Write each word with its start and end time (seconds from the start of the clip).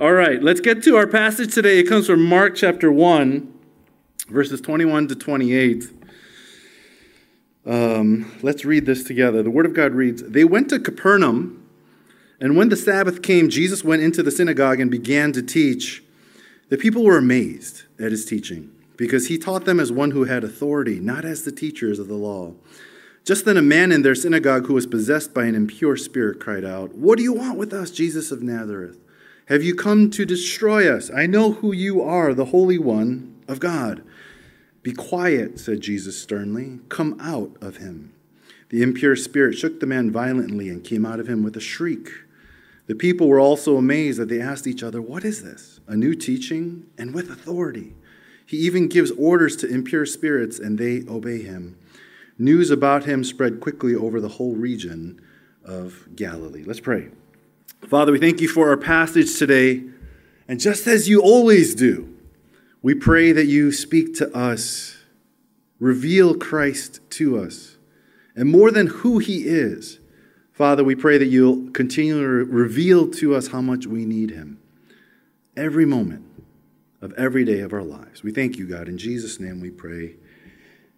All 0.00 0.12
right, 0.12 0.42
let's 0.42 0.60
get 0.60 0.82
to 0.82 0.96
our 0.96 1.06
passage 1.06 1.54
today. 1.54 1.78
It 1.78 1.84
comes 1.84 2.08
from 2.08 2.20
Mark 2.20 2.56
chapter 2.56 2.90
1, 2.90 3.54
verses 4.28 4.60
21 4.60 5.06
to 5.06 5.14
28. 5.14 5.84
Um, 7.64 8.32
let's 8.42 8.64
read 8.64 8.86
this 8.86 9.04
together. 9.04 9.44
The 9.44 9.52
Word 9.52 9.66
of 9.66 9.72
God 9.72 9.92
reads 9.92 10.20
They 10.24 10.42
went 10.42 10.68
to 10.70 10.80
Capernaum, 10.80 11.64
and 12.40 12.56
when 12.56 12.70
the 12.70 12.76
Sabbath 12.76 13.22
came, 13.22 13.48
Jesus 13.48 13.84
went 13.84 14.02
into 14.02 14.20
the 14.24 14.32
synagogue 14.32 14.80
and 14.80 14.90
began 14.90 15.30
to 15.30 15.42
teach. 15.44 16.02
The 16.70 16.76
people 16.76 17.04
were 17.04 17.16
amazed 17.16 17.82
at 18.00 18.10
his 18.10 18.24
teaching, 18.24 18.72
because 18.96 19.28
he 19.28 19.38
taught 19.38 19.64
them 19.64 19.78
as 19.78 19.92
one 19.92 20.10
who 20.10 20.24
had 20.24 20.42
authority, 20.42 20.98
not 20.98 21.24
as 21.24 21.44
the 21.44 21.52
teachers 21.52 22.00
of 22.00 22.08
the 22.08 22.14
law. 22.14 22.54
Just 23.24 23.44
then, 23.44 23.56
a 23.56 23.62
man 23.62 23.92
in 23.92 24.02
their 24.02 24.16
synagogue 24.16 24.66
who 24.66 24.74
was 24.74 24.88
possessed 24.88 25.32
by 25.32 25.44
an 25.44 25.54
impure 25.54 25.96
spirit 25.96 26.40
cried 26.40 26.64
out, 26.64 26.96
What 26.96 27.16
do 27.16 27.22
you 27.22 27.32
want 27.32 27.58
with 27.58 27.72
us, 27.72 27.92
Jesus 27.92 28.32
of 28.32 28.42
Nazareth? 28.42 28.98
Have 29.46 29.62
you 29.62 29.74
come 29.74 30.10
to 30.10 30.24
destroy 30.24 30.90
us? 30.90 31.10
I 31.14 31.26
know 31.26 31.52
who 31.52 31.72
you 31.72 32.00
are, 32.00 32.32
the 32.32 32.46
Holy 32.46 32.78
One 32.78 33.36
of 33.46 33.60
God. 33.60 34.02
Be 34.82 34.92
quiet, 34.92 35.60
said 35.60 35.82
Jesus 35.82 36.20
sternly. 36.20 36.80
Come 36.88 37.18
out 37.20 37.54
of 37.60 37.76
him. 37.76 38.14
The 38.70 38.82
impure 38.82 39.16
spirit 39.16 39.58
shook 39.58 39.80
the 39.80 39.86
man 39.86 40.10
violently 40.10 40.70
and 40.70 40.82
came 40.82 41.04
out 41.04 41.20
of 41.20 41.28
him 41.28 41.42
with 41.42 41.56
a 41.56 41.60
shriek. 41.60 42.08
The 42.86 42.94
people 42.94 43.28
were 43.28 43.40
also 43.40 43.76
amazed 43.76 44.18
that 44.18 44.30
they 44.30 44.40
asked 44.40 44.66
each 44.66 44.82
other, 44.82 45.02
What 45.02 45.24
is 45.24 45.42
this? 45.42 45.80
A 45.86 45.96
new 45.96 46.14
teaching 46.14 46.86
and 46.96 47.12
with 47.12 47.30
authority. 47.30 47.94
He 48.46 48.56
even 48.58 48.88
gives 48.88 49.10
orders 49.10 49.56
to 49.56 49.68
impure 49.68 50.06
spirits 50.06 50.58
and 50.58 50.78
they 50.78 51.04
obey 51.06 51.42
him. 51.42 51.78
News 52.38 52.70
about 52.70 53.04
him 53.04 53.24
spread 53.24 53.60
quickly 53.60 53.94
over 53.94 54.20
the 54.20 54.28
whole 54.28 54.54
region 54.54 55.20
of 55.64 56.08
Galilee. 56.16 56.64
Let's 56.64 56.80
pray. 56.80 57.08
Father, 57.88 58.12
we 58.12 58.18
thank 58.18 58.40
you 58.40 58.48
for 58.48 58.70
our 58.70 58.78
passage 58.78 59.38
today. 59.38 59.82
And 60.48 60.58
just 60.58 60.86
as 60.86 61.08
you 61.08 61.20
always 61.20 61.74
do, 61.74 62.08
we 62.82 62.94
pray 62.94 63.32
that 63.32 63.46
you 63.46 63.72
speak 63.72 64.14
to 64.16 64.34
us, 64.34 64.96
reveal 65.78 66.34
Christ 66.34 67.00
to 67.10 67.38
us, 67.38 67.76
and 68.34 68.48
more 68.48 68.70
than 68.70 68.86
who 68.86 69.18
he 69.18 69.44
is, 69.44 70.00
Father, 70.52 70.82
we 70.82 70.94
pray 70.94 71.18
that 71.18 71.26
you'll 71.26 71.70
continue 71.70 72.20
to 72.20 72.50
reveal 72.50 73.10
to 73.12 73.34
us 73.34 73.48
how 73.48 73.60
much 73.60 73.86
we 73.86 74.04
need 74.04 74.30
him 74.30 74.58
every 75.56 75.84
moment 75.84 76.24
of 77.02 77.12
every 77.14 77.44
day 77.44 77.60
of 77.60 77.72
our 77.72 77.82
lives. 77.82 78.22
We 78.22 78.32
thank 78.32 78.56
you, 78.56 78.66
God. 78.66 78.88
In 78.88 78.96
Jesus' 78.96 79.38
name 79.38 79.60
we 79.60 79.70
pray. 79.70 80.14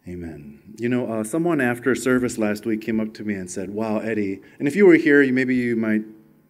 Amen. 0.07 0.61
You 0.79 0.89
know, 0.89 1.13
uh, 1.13 1.25
someone 1.25 1.61
after 1.61 1.95
service 1.95 2.39
last 2.39 2.65
week 2.65 2.81
came 2.81 3.01
up 3.01 3.13
to 3.15 3.25
me 3.25 3.35
and 3.35 3.51
said, 3.51 3.71
Wow, 3.71 3.99
Eddie, 3.99 4.41
and 4.59 4.69
if 4.69 4.77
you 4.77 4.87
were 4.87 4.95
here, 4.95 5.21
you, 5.21 5.33
maybe 5.33 5.57
you 5.57 5.75
might 5.75 6.03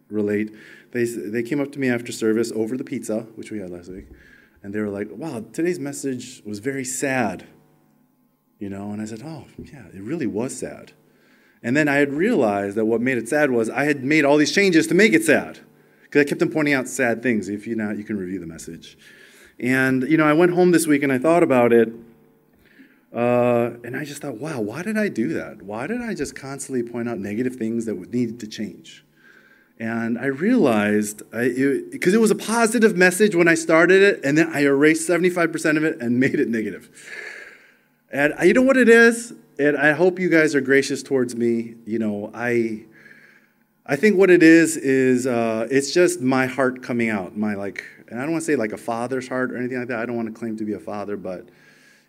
relate. 0.09 0.55
They, 0.91 1.03
they 1.05 1.43
came 1.43 1.59
up 1.59 1.71
to 1.73 1.79
me 1.79 1.89
after 1.89 2.11
service 2.11 2.51
over 2.55 2.77
the 2.77 2.83
pizza, 2.83 3.21
which 3.35 3.51
we 3.51 3.59
had 3.59 3.69
last 3.69 3.89
week, 3.89 4.07
and 4.63 4.73
they 4.73 4.79
were 4.79 4.89
like, 4.89 5.09
wow, 5.11 5.43
today's 5.53 5.79
message 5.79 6.41
was 6.45 6.59
very 6.59 6.85
sad. 6.85 7.47
You 8.59 8.69
know, 8.69 8.91
and 8.91 9.01
I 9.01 9.05
said, 9.05 9.21
oh, 9.23 9.45
yeah, 9.57 9.85
it 9.93 10.01
really 10.01 10.25
was 10.25 10.57
sad. 10.57 10.93
And 11.61 11.75
then 11.75 11.87
I 11.87 11.95
had 11.95 12.13
realized 12.13 12.75
that 12.75 12.85
what 12.85 13.01
made 13.01 13.17
it 13.17 13.29
sad 13.29 13.51
was 13.51 13.69
I 13.69 13.83
had 13.85 14.03
made 14.03 14.25
all 14.25 14.37
these 14.37 14.51
changes 14.51 14.87
to 14.87 14.95
make 14.95 15.13
it 15.13 15.23
sad. 15.23 15.59
Because 16.03 16.21
I 16.21 16.23
kept 16.23 16.41
on 16.41 16.49
pointing 16.49 16.73
out 16.73 16.87
sad 16.87 17.21
things. 17.21 17.49
If 17.49 17.67
you 17.67 17.75
know, 17.75 17.91
you 17.91 18.03
can 18.03 18.17
review 18.17 18.39
the 18.39 18.47
message. 18.47 18.97
And, 19.59 20.03
you 20.03 20.17
know, 20.17 20.25
I 20.25 20.33
went 20.33 20.53
home 20.53 20.71
this 20.71 20.87
week 20.87 21.03
and 21.03 21.11
I 21.11 21.17
thought 21.17 21.43
about 21.43 21.73
it. 21.73 21.89
Uh, 23.13 23.71
and 23.83 23.97
I 23.97 24.05
just 24.05 24.21
thought, 24.21 24.37
wow, 24.37 24.61
why 24.61 24.83
did 24.83 24.97
I 24.97 25.07
do 25.07 25.33
that? 25.33 25.61
Why 25.61 25.87
did 25.87 26.01
I 26.01 26.13
just 26.13 26.35
constantly 26.35 26.83
point 26.83 27.09
out 27.09 27.17
negative 27.19 27.55
things 27.55 27.85
that 27.85 27.95
needed 28.11 28.39
to 28.39 28.47
change? 28.47 29.03
And 29.79 30.17
I 30.17 30.25
realized, 30.25 31.19
because 31.29 32.13
it, 32.13 32.17
it, 32.17 32.19
was 32.19 32.31
a 32.31 32.35
positive 32.35 32.97
message 32.97 33.35
when 33.35 33.47
I 33.47 33.53
started 33.53 34.01
it, 34.01 34.21
and 34.23 34.35
then 34.35 34.49
I 34.51 34.61
erased 34.61 35.07
75% 35.07 35.77
of 35.77 35.83
it 35.83 36.01
and 36.01 36.19
made 36.19 36.39
it 36.39 36.47
negative. 36.47 36.89
And 38.11 38.33
you 38.41 38.53
know 38.53 38.63
what 38.63 38.77
it 38.77 38.89
is? 38.89 39.33
And 39.59 39.77
I 39.77 39.91
hope 39.91 40.19
you 40.19 40.29
guys 40.29 40.55
are 40.55 40.61
gracious 40.61 41.03
towards 41.03 41.35
me. 41.35 41.75
You 41.85 41.99
know, 41.99 42.31
I, 42.33 42.85
I 43.85 43.95
think 43.95 44.17
what 44.17 44.29
it 44.29 44.41
is 44.41 44.77
is 44.77 45.27
uh, 45.27 45.67
it's 45.69 45.91
just 45.91 46.21
my 46.21 46.45
heart 46.45 46.81
coming 46.81 47.09
out. 47.09 47.37
My 47.37 47.53
like, 47.53 47.83
and 48.09 48.19
I 48.19 48.23
don't 48.23 48.31
want 48.31 48.43
to 48.43 48.45
say 48.45 48.55
like 48.55 48.71
a 48.71 48.77
father's 48.77 49.27
heart 49.27 49.51
or 49.51 49.57
anything 49.57 49.79
like 49.79 49.89
that. 49.89 49.99
I 49.99 50.05
don't 50.05 50.15
want 50.15 50.27
to 50.27 50.33
claim 50.33 50.57
to 50.57 50.65
be 50.65 50.73
a 50.73 50.79
father, 50.79 51.17
but 51.17 51.49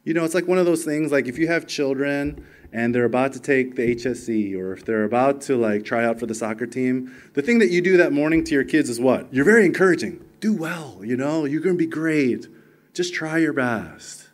you 0.08 0.14
know, 0.14 0.24
it's 0.24 0.34
like 0.34 0.48
one 0.48 0.56
of 0.56 0.64
those 0.64 0.84
things. 0.84 1.12
Like 1.12 1.26
if 1.26 1.36
you 1.36 1.48
have 1.48 1.66
children 1.66 2.42
and 2.72 2.94
they're 2.94 3.04
about 3.04 3.34
to 3.34 3.40
take 3.40 3.76
the 3.76 3.94
HSC 3.94 4.56
or 4.56 4.72
if 4.72 4.82
they're 4.86 5.04
about 5.04 5.42
to 5.42 5.56
like 5.58 5.84
try 5.84 6.02
out 6.02 6.18
for 6.18 6.24
the 6.24 6.34
soccer 6.34 6.66
team, 6.66 7.14
the 7.34 7.42
thing 7.42 7.58
that 7.58 7.68
you 7.68 7.82
do 7.82 7.98
that 7.98 8.10
morning 8.10 8.42
to 8.44 8.54
your 8.54 8.64
kids 8.64 8.88
is 8.88 8.98
what? 8.98 9.32
You're 9.34 9.44
very 9.44 9.66
encouraging. 9.66 10.24
Do 10.40 10.54
well, 10.54 11.00
you 11.04 11.14
know, 11.14 11.44
you're 11.44 11.60
going 11.60 11.76
to 11.76 11.78
be 11.78 11.86
great. 11.86 12.46
Just 12.94 13.12
try 13.12 13.36
your 13.36 13.52
best. 13.52 14.30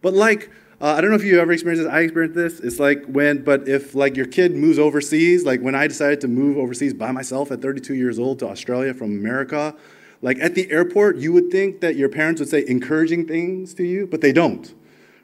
But 0.00 0.14
like, 0.14 0.50
uh, 0.80 0.94
I 0.94 1.02
don't 1.02 1.10
know 1.10 1.16
if 1.16 1.24
you 1.24 1.38
ever 1.38 1.52
experienced 1.52 1.84
this. 1.84 1.92
I 1.92 2.00
experienced 2.00 2.34
this. 2.34 2.60
It's 2.60 2.80
like 2.80 3.04
when, 3.04 3.44
but 3.44 3.68
if 3.68 3.94
like 3.94 4.16
your 4.16 4.26
kid 4.26 4.56
moves 4.56 4.78
overseas, 4.78 5.44
like 5.44 5.60
when 5.60 5.74
I 5.74 5.86
decided 5.86 6.22
to 6.22 6.28
move 6.28 6.56
overseas 6.56 6.94
by 6.94 7.12
myself 7.12 7.52
at 7.52 7.60
32 7.60 7.94
years 7.94 8.18
old 8.18 8.38
to 8.38 8.48
Australia 8.48 8.94
from 8.94 9.10
America, 9.10 9.76
like 10.22 10.38
at 10.40 10.54
the 10.54 10.70
airport, 10.70 11.18
you 11.18 11.30
would 11.34 11.50
think 11.50 11.82
that 11.82 11.94
your 11.94 12.08
parents 12.08 12.40
would 12.40 12.48
say 12.48 12.64
encouraging 12.66 13.26
things 13.26 13.74
to 13.74 13.84
you, 13.84 14.06
but 14.06 14.22
they 14.22 14.32
don't, 14.32 14.74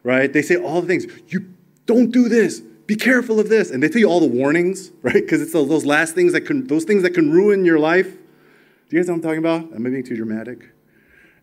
right? 0.03 0.31
They 0.31 0.41
say 0.41 0.55
all 0.55 0.81
the 0.81 0.87
things. 0.87 1.05
You 1.27 1.53
don't 1.85 2.11
do 2.11 2.29
this. 2.29 2.59
Be 2.59 2.95
careful 2.95 3.39
of 3.39 3.49
this. 3.49 3.71
And 3.71 3.81
they 3.81 3.89
tell 3.89 3.99
you 3.99 4.09
all 4.09 4.19
the 4.19 4.25
warnings, 4.27 4.91
right? 5.01 5.13
Because 5.13 5.41
it's 5.41 5.53
those 5.53 5.85
last 5.85 6.15
things 6.15 6.33
that 6.33 6.41
can, 6.41 6.67
those 6.67 6.83
things 6.83 7.03
that 7.03 7.13
can 7.13 7.31
ruin 7.31 7.65
your 7.65 7.79
life. 7.79 8.07
Do 8.07 8.97
you 8.97 8.99
guys 8.99 9.07
know 9.07 9.13
what 9.13 9.17
I'm 9.17 9.23
talking 9.23 9.39
about? 9.39 9.75
Am 9.75 9.85
I 9.85 9.89
being 9.89 10.03
too 10.03 10.15
dramatic? 10.15 10.69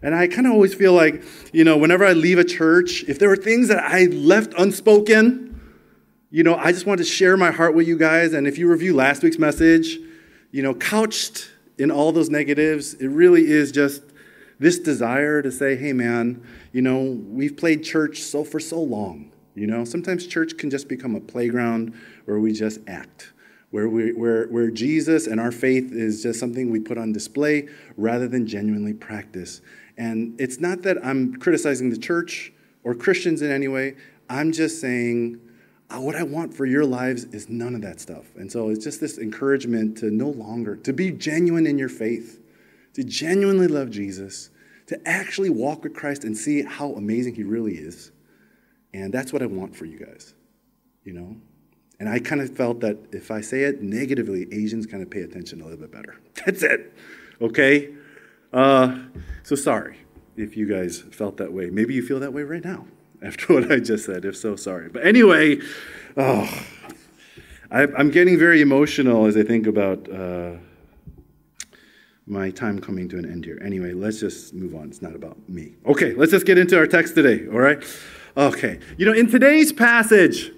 And 0.03 0.15
I 0.15 0.29
kind 0.29 0.47
of 0.47 0.53
always 0.53 0.75
feel 0.75 0.93
like, 0.93 1.25
you 1.53 1.65
know, 1.65 1.77
whenever 1.77 2.05
I 2.05 2.13
leave 2.13 2.39
a 2.39 2.45
church, 2.45 3.05
if 3.09 3.19
there 3.19 3.29
were 3.29 3.37
things 3.37 3.69
that 3.69 3.83
I 3.83 4.05
left 4.05 4.55
unspoken, 4.57 5.61
you 6.31 6.45
know, 6.45 6.55
I 6.55 6.73
just 6.73 6.87
wanted 6.87 7.05
to 7.05 7.09
share 7.09 7.37
my 7.37 7.51
heart 7.51 7.75
with 7.75 7.89
you 7.89 7.97
guys. 7.97 8.33
And 8.33 8.47
if 8.47 8.59
you 8.59 8.69
review 8.69 8.95
last 8.95 9.23
week's 9.23 9.39
message, 9.39 9.99
you 10.53 10.63
know, 10.63 10.75
couched 10.75 11.51
in 11.79 11.91
all 11.91 12.13
those 12.13 12.31
negatives, 12.31 12.95
it 12.95 13.09
really 13.09 13.47
is 13.47 13.73
just 13.73 14.03
this 14.59 14.79
desire 14.79 15.43
to 15.43 15.51
say, 15.51 15.75
hey, 15.77 15.93
man, 15.93 16.47
you 16.79 16.83
know, 16.83 17.21
we've 17.29 17.57
played 17.57 17.83
church 17.83 18.21
so 18.21 18.45
for 18.45 18.61
so 18.61 18.81
long. 18.81 19.33
You 19.57 19.67
know, 19.67 19.85
sometimes 19.85 20.29
church 20.29 20.57
can 20.57 20.71
just 20.71 20.87
become 20.87 21.17
a 21.17 21.21
playground 21.21 21.93
where 22.25 22.39
we 22.39 22.53
just 22.53 22.79
act, 22.87 23.33
where, 23.73 23.89
we, 23.89 24.13
where, 24.13 24.47
where 24.47 24.71
Jesus 24.71 25.27
and 25.27 25.41
our 25.41 25.51
faith 25.51 25.91
is 25.91 26.23
just 26.23 26.39
something 26.39 26.71
we 26.71 26.79
put 26.79 26.97
on 26.97 27.11
display 27.13 27.67
rather 27.97 28.29
than 28.29 28.47
genuinely 28.47 28.95
practice. 28.95 29.61
And 29.97 30.41
it's 30.41 30.61
not 30.61 30.83
that 30.83 31.05
I'm 31.05 31.35
criticizing 31.41 31.91
the 31.91 31.99
church 31.99 32.53
or 32.85 32.95
Christians 32.95 33.43
in 33.43 33.51
any 33.51 33.67
way. 33.67 33.97
I'm 34.31 34.53
just 34.53 34.81
saying 34.81 35.41
uh, 35.91 36.01
what 36.01 36.15
I 36.15 36.23
want 36.23 36.55
for 36.55 36.65
your 36.65 36.85
lives 36.85 37.25
is 37.25 37.49
none 37.49 37.75
of 37.75 37.83
that 37.83 37.99
stuff. 37.99 38.37
And 38.37 38.53
so 38.53 38.69
it's 38.69 38.85
just 38.85 39.01
this 39.01 39.19
encouragement 39.19 39.99
to 39.99 40.13
no 40.13 40.29
longer, 40.29 40.77
to 40.77 40.93
be 40.93 41.11
genuine 41.11 41.67
in 41.67 41.77
your 41.77 41.89
faith, 41.89 42.41
to 42.95 43.03
genuinely 43.03 43.67
love 43.67 43.91
Jesus, 43.91 44.51
to 44.89 45.09
actually 45.09 45.51
walk 45.51 45.85
with 45.85 45.95
Christ 45.95 46.25
and 46.25 46.37
see 46.37 46.63
how 46.63 46.93
amazing 46.93 47.35
he 47.35 47.45
really 47.45 47.77
is 47.77 48.13
and 48.93 49.13
that's 49.13 49.33
what 49.33 49.43
I 49.43 49.47
want 49.47 49.77
for 49.77 49.85
you 49.85 49.99
guys, 49.99 50.35
you 51.05 51.13
know? 51.13 51.37
And 52.01 52.09
I 52.09 52.21
kind 52.21 52.41
of 52.41 52.57
felt 52.57 52.81
that 52.81 52.97
if 53.13 53.31
I 53.31 53.41
say 53.41 53.63
it 53.63 53.83
negatively, 53.83 54.47
Asians 54.53 54.87
kind 54.87 55.03
of 55.03 55.11
pay 55.11 55.23
attention 55.23 55.61
a 55.61 55.65
little 55.65 55.79
bit 55.79 55.91
better. 55.91 56.17
That's 56.47 56.63
it, 56.63 56.95
okay? 57.41 57.93
Uh, 58.53 58.99
so 59.43 59.57
sorry 59.57 59.99
if 60.37 60.57
you 60.57 60.69
guys 60.69 61.01
felt 61.11 61.37
that 61.39 61.53
way. 61.53 61.71
Maybe 61.71 61.95
you 61.95 62.03
feel 62.03 62.21
that 62.21 62.33
way 62.33 62.43
right 62.43 62.65
now 62.65 62.87
after 63.23 63.53
what 63.53 63.71
I 63.71 63.79
just 63.79 64.07
said. 64.07 64.25
If 64.25 64.37
so, 64.37 64.57
sorry. 64.57 64.89
But 64.89 65.05
anyway, 65.05 65.59
oh, 66.17 66.67
I, 67.71 67.83
am 67.83 68.11
getting 68.11 68.39
very 68.39 68.61
emotional 68.61 69.27
as 69.27 69.37
I 69.37 69.43
think 69.43 69.67
about 69.67 70.09
uh, 70.11 70.53
my 72.29 72.51
time 72.51 72.81
coming 72.81 73.09
to 73.09 73.19
an 73.19 73.25
end 73.25 73.45
here. 73.45 73.59
Anyway, 73.65 73.93
let's 73.93 74.21
just 74.21 74.55
move 74.55 74.75
on. 74.75 74.89
It's 74.89 75.03
not 75.03 75.15
about 75.15 75.37
me. 75.49 75.73
Okay, 75.87 76.15
let's 76.15 76.33
just 76.33 76.47
get 76.47 76.59
into 76.59 76.77
our 76.77 76.87
text 76.87 77.15
today, 77.15 77.47
all 77.49 77.59
right? 77.59 77.83
Okay. 78.37 78.79
You 78.97 79.07
know, 79.07 79.13
in 79.13 79.29
today's 79.29 79.73
passage, 79.73 80.53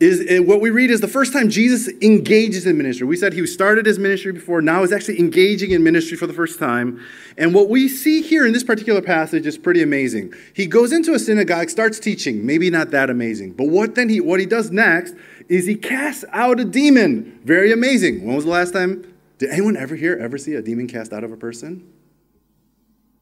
is 0.00 0.24
eh, 0.28 0.38
what 0.38 0.60
we 0.60 0.70
read 0.70 0.90
is 0.90 1.00
the 1.00 1.08
first 1.08 1.32
time 1.32 1.48
Jesus 1.50 1.88
engages 2.00 2.66
in 2.66 2.78
ministry. 2.78 3.06
We 3.06 3.16
said 3.16 3.32
he 3.32 3.44
started 3.46 3.84
his 3.84 3.98
ministry 3.98 4.32
before, 4.32 4.62
now 4.62 4.82
is 4.82 4.92
actually 4.92 5.18
engaging 5.18 5.72
in 5.72 5.82
ministry 5.82 6.16
for 6.16 6.26
the 6.26 6.32
first 6.32 6.58
time. 6.58 7.04
And 7.36 7.52
what 7.52 7.68
we 7.68 7.88
see 7.88 8.22
here 8.22 8.46
in 8.46 8.52
this 8.52 8.62
particular 8.62 9.02
passage 9.02 9.46
is 9.46 9.58
pretty 9.58 9.82
amazing. 9.82 10.34
He 10.54 10.66
goes 10.66 10.92
into 10.92 11.14
a 11.14 11.18
synagogue, 11.18 11.68
starts 11.68 11.98
teaching, 11.98 12.46
maybe 12.46 12.70
not 12.70 12.92
that 12.92 13.10
amazing. 13.10 13.52
But 13.52 13.68
what 13.68 13.96
then 13.96 14.08
he 14.08 14.20
what 14.20 14.38
he 14.38 14.46
does 14.46 14.70
next 14.70 15.14
is 15.48 15.66
he 15.66 15.74
casts 15.74 16.24
out 16.32 16.60
a 16.60 16.64
demon. 16.64 17.40
Very 17.44 17.72
amazing. 17.72 18.24
When 18.24 18.36
was 18.36 18.44
the 18.44 18.50
last 18.50 18.72
time? 18.72 19.04
Did 19.38 19.50
anyone 19.50 19.76
ever 19.76 19.94
here 19.94 20.18
ever 20.20 20.36
see 20.36 20.54
a 20.54 20.62
demon 20.62 20.88
cast 20.88 21.12
out 21.12 21.24
of 21.24 21.32
a 21.32 21.36
person? 21.36 21.92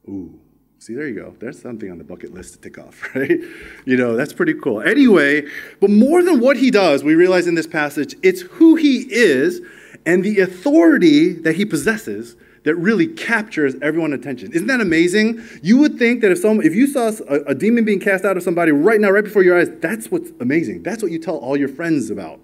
Ooh. 0.08 0.40
See, 0.78 0.94
there 0.94 1.08
you 1.08 1.14
go. 1.14 1.34
There's 1.38 1.60
something 1.60 1.90
on 1.90 1.98
the 1.98 2.04
bucket 2.04 2.32
list 2.32 2.54
to 2.54 2.60
tick 2.60 2.78
off, 2.78 3.02
right? 3.14 3.40
You 3.86 3.96
know, 3.96 4.14
that's 4.14 4.32
pretty 4.32 4.54
cool. 4.54 4.80
Anyway, 4.82 5.44
but 5.80 5.90
more 5.90 6.22
than 6.22 6.40
what 6.40 6.56
he 6.56 6.70
does, 6.70 7.02
we 7.02 7.14
realize 7.14 7.46
in 7.46 7.54
this 7.54 7.66
passage, 7.66 8.14
it's 8.22 8.42
who 8.42 8.76
he 8.76 9.06
is 9.10 9.60
and 10.04 10.22
the 10.22 10.40
authority 10.40 11.32
that 11.32 11.56
he 11.56 11.64
possesses 11.64 12.36
that 12.64 12.74
really 12.76 13.06
captures 13.06 13.74
everyone's 13.80 14.14
attention. 14.14 14.52
Isn't 14.52 14.66
that 14.66 14.80
amazing? 14.80 15.42
You 15.62 15.78
would 15.78 15.98
think 15.98 16.20
that 16.20 16.32
if 16.32 16.38
some, 16.38 16.60
if 16.60 16.74
you 16.74 16.86
saw 16.86 17.12
a, 17.28 17.42
a 17.46 17.54
demon 17.54 17.84
being 17.84 18.00
cast 18.00 18.24
out 18.24 18.36
of 18.36 18.42
somebody 18.42 18.72
right 18.72 19.00
now, 19.00 19.10
right 19.10 19.24
before 19.24 19.42
your 19.42 19.58
eyes, 19.58 19.70
that's 19.80 20.10
what's 20.10 20.30
amazing. 20.40 20.82
That's 20.82 21.02
what 21.02 21.12
you 21.12 21.18
tell 21.18 21.36
all 21.36 21.56
your 21.56 21.68
friends 21.68 22.10
about. 22.10 22.40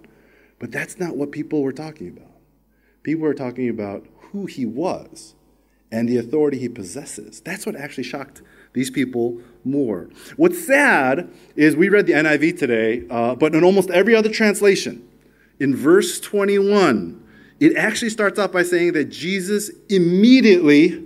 But 0.59 0.73
that's 0.73 0.99
not 0.99 1.17
what 1.17 1.33
people 1.33 1.63
were 1.63 1.73
talking 1.73 2.09
about. 2.09 2.32
People 3.03 3.27
are 3.27 3.35
talking 3.35 3.69
about 3.69 4.07
who 4.31 4.47
he 4.47 4.65
was 4.65 5.35
and 5.91 6.09
the 6.09 6.17
authority 6.17 6.59
he 6.59 6.69
possesses. 6.69 7.41
That's 7.41 7.67
what 7.67 7.77
actually 7.77 8.05
shocked 8.05 8.43
these 8.73 8.91
people 8.91 9.41
more. 9.65 10.09
What's 10.37 10.67
sad 10.67 11.31
is 11.55 11.77
we 11.77 11.89
read 11.89 12.07
the 12.07 12.15
NIV 12.15 12.59
today, 12.59 13.05
uh, 13.11 13.35
but 13.35 13.55
in 13.55 13.63
almost 13.63 13.91
every 13.91 14.15
other 14.15 14.31
translation, 14.31 15.07
in 15.61 15.77
verse 15.77 16.19
21, 16.21 17.23
it 17.61 17.77
actually 17.77 18.11
starts 18.11 18.39
off 18.39 18.53
by 18.53 18.63
saying 18.63 18.95
that 18.95 19.07
Jesus 19.07 19.71
immediately 19.89 21.05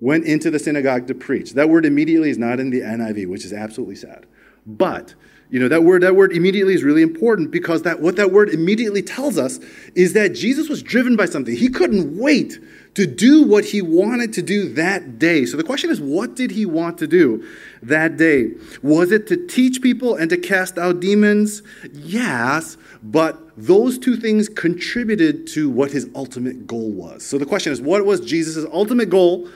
went 0.00 0.24
into 0.24 0.50
the 0.50 0.58
synagogue 0.58 1.08
to 1.08 1.14
preach. 1.14 1.54
That 1.54 1.68
word 1.68 1.84
immediately 1.84 2.30
is 2.30 2.38
not 2.38 2.60
in 2.60 2.70
the 2.70 2.80
NIV, 2.80 3.26
which 3.28 3.44
is 3.44 3.52
absolutely 3.52 3.96
sad. 3.96 4.26
But 4.68 5.14
you 5.50 5.58
know 5.58 5.68
that 5.68 5.82
word 5.82 6.02
that 6.02 6.14
word 6.14 6.32
immediately 6.32 6.74
is 6.74 6.84
really 6.84 7.02
important 7.02 7.50
because 7.50 7.82
that 7.82 8.00
what 8.00 8.16
that 8.16 8.32
word 8.32 8.50
immediately 8.50 9.00
tells 9.00 9.38
us 9.38 9.58
is 9.94 10.12
that 10.12 10.34
Jesus 10.34 10.68
was 10.68 10.82
driven 10.82 11.16
by 11.16 11.24
something. 11.24 11.56
He 11.56 11.70
couldn't 11.70 12.18
wait 12.18 12.58
to 12.94 13.06
do 13.06 13.44
what 13.44 13.64
he 13.64 13.80
wanted 13.80 14.32
to 14.34 14.42
do 14.42 14.72
that 14.74 15.18
day. 15.18 15.46
So 15.46 15.56
the 15.56 15.62
question 15.62 15.88
is, 15.88 16.00
what 16.00 16.34
did 16.34 16.50
he 16.50 16.66
want 16.66 16.98
to 16.98 17.06
do 17.06 17.46
that 17.82 18.16
day? 18.16 18.50
Was 18.82 19.12
it 19.12 19.26
to 19.28 19.46
teach 19.46 19.80
people 19.80 20.16
and 20.16 20.28
to 20.30 20.36
cast 20.36 20.76
out 20.78 21.00
demons? 21.00 21.62
Yes, 21.92 22.76
but 23.02 23.38
those 23.56 23.98
two 23.98 24.16
things 24.16 24.48
contributed 24.48 25.46
to 25.48 25.70
what 25.70 25.92
his 25.92 26.10
ultimate 26.14 26.66
goal 26.66 26.90
was. 26.90 27.24
So 27.24 27.38
the 27.38 27.46
question 27.46 27.72
is, 27.72 27.80
what 27.80 28.04
was 28.04 28.20
Jesus' 28.20 28.66
ultimate 28.72 29.10
goal 29.10 29.48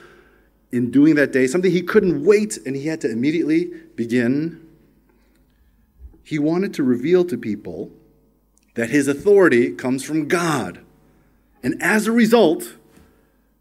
in 0.71 0.91
doing 0.91 1.17
that 1.17 1.33
day? 1.33 1.47
Something 1.47 1.71
he 1.73 1.83
couldn't 1.83 2.25
wait 2.25 2.59
and 2.65 2.77
he 2.77 2.87
had 2.87 3.01
to 3.01 3.11
immediately 3.11 3.73
begin. 3.97 4.61
He 6.25 6.39
wanted 6.39 6.75
to 6.75 6.83
reveal 6.83 7.25
to 7.27 7.37
people 7.37 7.91
that 8.75 8.91
his 8.91 9.09
authority 9.09 9.73
comes 9.73 10.05
from 10.05 10.29
God. 10.29 10.81
And 11.63 11.81
as 11.83 12.07
a 12.07 12.13
result, 12.13 12.75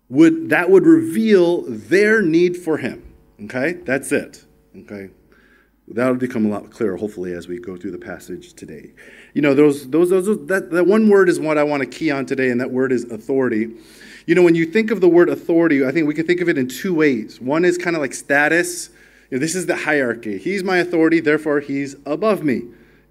would 0.10 0.50
that 0.50 0.70
would 0.70 0.86
reveal 0.86 1.64
their 1.68 2.22
need 2.22 2.58
for 2.58 2.78
him. 2.78 3.14
Okay? 3.44 3.74
That's 3.74 4.12
it. 4.12 4.46
Okay? 4.76 5.10
That'll 5.88 6.16
become 6.16 6.46
a 6.46 6.50
lot 6.50 6.70
clearer, 6.70 6.96
hopefully, 6.96 7.34
as 7.34 7.48
we 7.48 7.60
go 7.60 7.76
through 7.76 7.92
the 7.92 7.98
passage 7.98 8.54
today. 8.54 8.92
You 9.34 9.42
know, 9.42 9.54
those, 9.54 9.90
those, 9.90 10.10
those, 10.10 10.46
that, 10.48 10.72
that 10.72 10.88
one 10.88 11.10
word 11.10 11.28
is 11.28 11.40
what 11.40 11.58
I 11.58 11.64
want 11.64 11.82
to 11.82 11.88
key 11.88 12.12
on 12.12 12.26
today, 12.26 12.50
and 12.50 12.62
that 12.62 12.72
word 12.72 12.92
is 12.92 13.04
authority. 13.06 13.72
You 14.26 14.36
know, 14.36 14.44
when 14.44 14.56
you 14.56 14.66
think 14.66 14.92
of 14.92 15.02
the 15.02 15.10
word 15.10 15.30
authority, 15.30 15.86
I 15.86 15.92
think 15.92 16.08
we 16.08 16.14
can 16.14 16.26
think 16.26 16.40
of 16.40 16.48
it 16.48 16.58
in 16.58 16.68
two 16.68 16.94
ways. 16.94 17.42
One 17.42 17.66
is 17.66 17.78
kind 17.78 17.96
of 17.96 18.02
like 18.02 18.14
status. 18.14 18.90
Know, 19.32 19.40
this 19.40 19.56
is 19.56 19.66
the 19.66 19.76
hierarchy. 19.76 20.38
He's 20.38 20.64
my 20.64 20.78
authority, 20.78 21.20
therefore, 21.20 21.62
he's 21.62 21.96
above 22.06 22.44
me 22.44 22.64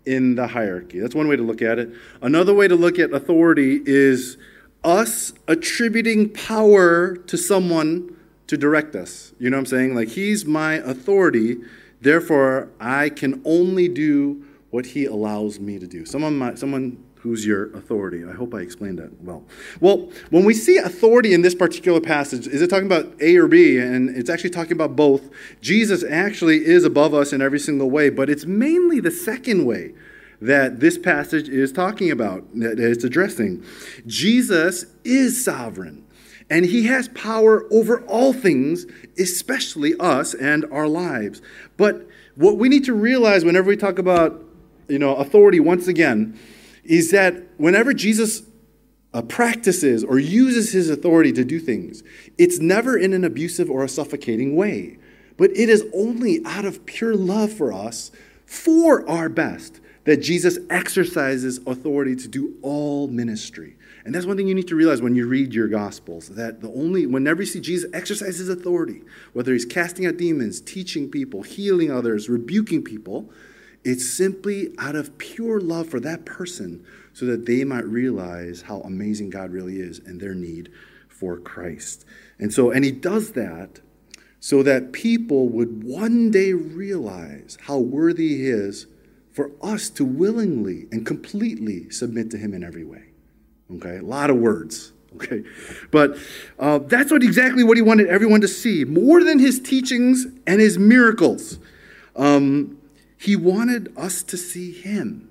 in 0.04 0.34
the 0.34 0.48
hierarchy. 0.48 0.98
That's 1.00 1.14
one 1.14 1.28
way 1.28 1.36
to 1.36 1.42
look 1.42 1.62
at 1.62 1.78
it. 1.78 1.90
Another 2.20 2.54
way 2.54 2.68
to 2.68 2.76
look 2.76 2.98
at 2.98 3.12
authority 3.12 3.80
is 3.84 4.36
us 4.84 5.32
attributing 5.48 6.28
power 6.30 7.16
to 7.16 7.36
someone 7.36 8.16
to 8.46 8.56
direct 8.56 8.96
us. 8.96 9.32
You 9.38 9.50
know 9.50 9.56
what 9.56 9.60
I'm 9.60 9.66
saying? 9.66 9.94
Like, 9.94 10.08
he's 10.08 10.44
my 10.44 10.74
authority, 10.74 11.58
therefore, 12.00 12.68
I 12.80 13.08
can 13.10 13.40
only 13.44 13.88
do 13.88 14.44
what 14.70 14.86
he 14.86 15.06
allows 15.06 15.58
me 15.58 15.78
to 15.78 15.86
do. 15.86 16.04
Someone, 16.04 16.38
my, 16.38 16.54
someone 16.54 17.02
who's 17.22 17.44
your 17.44 17.70
authority. 17.72 18.24
I 18.24 18.32
hope 18.32 18.54
I 18.54 18.60
explained 18.60 18.98
that 18.98 19.22
well. 19.22 19.44
Well, 19.80 20.10
when 20.30 20.44
we 20.44 20.54
see 20.54 20.78
authority 20.78 21.34
in 21.34 21.42
this 21.42 21.54
particular 21.54 22.00
passage, 22.00 22.46
is 22.46 22.62
it 22.62 22.68
talking 22.68 22.86
about 22.86 23.12
A 23.20 23.36
or 23.36 23.46
B? 23.46 23.78
And 23.78 24.08
it's 24.16 24.30
actually 24.30 24.50
talking 24.50 24.72
about 24.72 24.96
both. 24.96 25.28
Jesus 25.60 26.02
actually 26.02 26.64
is 26.64 26.84
above 26.84 27.12
us 27.12 27.32
in 27.32 27.42
every 27.42 27.58
single 27.58 27.90
way, 27.90 28.08
but 28.08 28.30
it's 28.30 28.46
mainly 28.46 29.00
the 29.00 29.10
second 29.10 29.66
way 29.66 29.92
that 30.40 30.80
this 30.80 30.96
passage 30.96 31.48
is 31.48 31.70
talking 31.72 32.10
about, 32.10 32.44
that 32.54 32.78
it's 32.78 33.04
addressing. 33.04 33.62
Jesus 34.06 34.86
is 35.04 35.44
sovereign, 35.44 36.06
and 36.48 36.64
he 36.64 36.86
has 36.86 37.08
power 37.08 37.66
over 37.70 38.00
all 38.06 38.32
things, 38.32 38.86
especially 39.18 39.94
us 40.00 40.32
and 40.32 40.64
our 40.72 40.88
lives. 40.88 41.42
But 41.76 42.08
what 42.36 42.56
we 42.56 42.70
need 42.70 42.84
to 42.84 42.94
realize 42.94 43.44
whenever 43.44 43.68
we 43.68 43.76
talk 43.76 43.98
about 43.98 44.46
you 44.90 44.98
know, 44.98 45.14
authority, 45.16 45.60
once 45.60 45.86
again, 45.86 46.38
is 46.90 47.12
that 47.12 47.44
whenever 47.56 47.94
Jesus 47.94 48.42
uh, 49.14 49.22
practices 49.22 50.02
or 50.02 50.18
uses 50.18 50.72
his 50.72 50.90
authority 50.90 51.32
to 51.32 51.44
do 51.44 51.60
things, 51.60 52.02
it's 52.36 52.58
never 52.58 52.98
in 52.98 53.12
an 53.12 53.24
abusive 53.24 53.70
or 53.70 53.84
a 53.84 53.88
suffocating 53.88 54.56
way, 54.56 54.98
but 55.36 55.50
it 55.52 55.68
is 55.68 55.86
only 55.94 56.44
out 56.44 56.64
of 56.64 56.84
pure 56.86 57.14
love 57.14 57.52
for 57.52 57.72
us 57.72 58.10
for 58.44 59.08
our 59.08 59.28
best 59.28 59.80
that 60.02 60.16
Jesus 60.16 60.58
exercises 60.68 61.60
authority 61.64 62.16
to 62.16 62.26
do 62.26 62.56
all 62.60 63.06
ministry. 63.06 63.76
And 64.04 64.12
that's 64.12 64.26
one 64.26 64.36
thing 64.36 64.48
you 64.48 64.54
need 64.56 64.66
to 64.66 64.74
realize 64.74 65.00
when 65.00 65.14
you 65.14 65.28
read 65.28 65.54
your 65.54 65.68
gospels 65.68 66.30
that 66.30 66.60
the 66.60 66.72
only 66.72 67.06
whenever 67.06 67.42
you 67.42 67.46
see 67.46 67.60
Jesus 67.60 67.88
exercise 67.92 68.38
his 68.38 68.48
authority, 68.48 69.02
whether 69.32 69.52
he's 69.52 69.64
casting 69.64 70.06
out 70.06 70.16
demons, 70.16 70.60
teaching 70.60 71.08
people, 71.08 71.42
healing 71.42 71.92
others, 71.92 72.28
rebuking 72.28 72.82
people, 72.82 73.30
it's 73.84 74.08
simply 74.08 74.74
out 74.78 74.94
of 74.94 75.16
pure 75.18 75.60
love 75.60 75.88
for 75.88 76.00
that 76.00 76.24
person 76.24 76.84
so 77.12 77.26
that 77.26 77.46
they 77.46 77.64
might 77.64 77.84
realize 77.84 78.62
how 78.62 78.80
amazing 78.80 79.30
God 79.30 79.50
really 79.50 79.80
is 79.80 79.98
and 79.98 80.20
their 80.20 80.34
need 80.34 80.70
for 81.08 81.38
Christ. 81.38 82.04
And 82.38 82.52
so 82.52 82.70
and 82.70 82.84
he 82.84 82.92
does 82.92 83.32
that 83.32 83.80
so 84.38 84.62
that 84.62 84.92
people 84.92 85.48
would 85.48 85.84
one 85.84 86.30
day 86.30 86.52
realize 86.52 87.58
how 87.62 87.78
worthy 87.78 88.28
he 88.36 88.48
is 88.48 88.86
for 89.32 89.52
us 89.62 89.88
to 89.90 90.04
willingly 90.04 90.86
and 90.90 91.06
completely 91.06 91.88
submit 91.90 92.30
to 92.30 92.36
Him 92.36 92.52
in 92.54 92.64
every 92.64 92.84
way. 92.84 93.04
Okay, 93.76 93.98
a 93.98 94.02
lot 94.02 94.30
of 94.30 94.36
words. 94.36 94.92
Okay, 95.16 95.42
but 95.90 96.16
uh, 96.60 96.78
that's 96.78 97.10
what 97.10 97.24
exactly 97.24 97.64
what 97.64 97.76
He 97.76 97.82
wanted 97.82 98.06
everyone 98.06 98.40
to 98.42 98.46
see. 98.46 98.84
More 98.84 99.24
than 99.24 99.40
His 99.40 99.58
teachings 99.58 100.24
and 100.46 100.60
His 100.60 100.78
miracles, 100.78 101.58
um, 102.14 102.78
He 103.20 103.36
wanted 103.36 103.92
us 103.96 104.22
to 104.22 104.36
see 104.36 104.72
Him, 104.72 105.28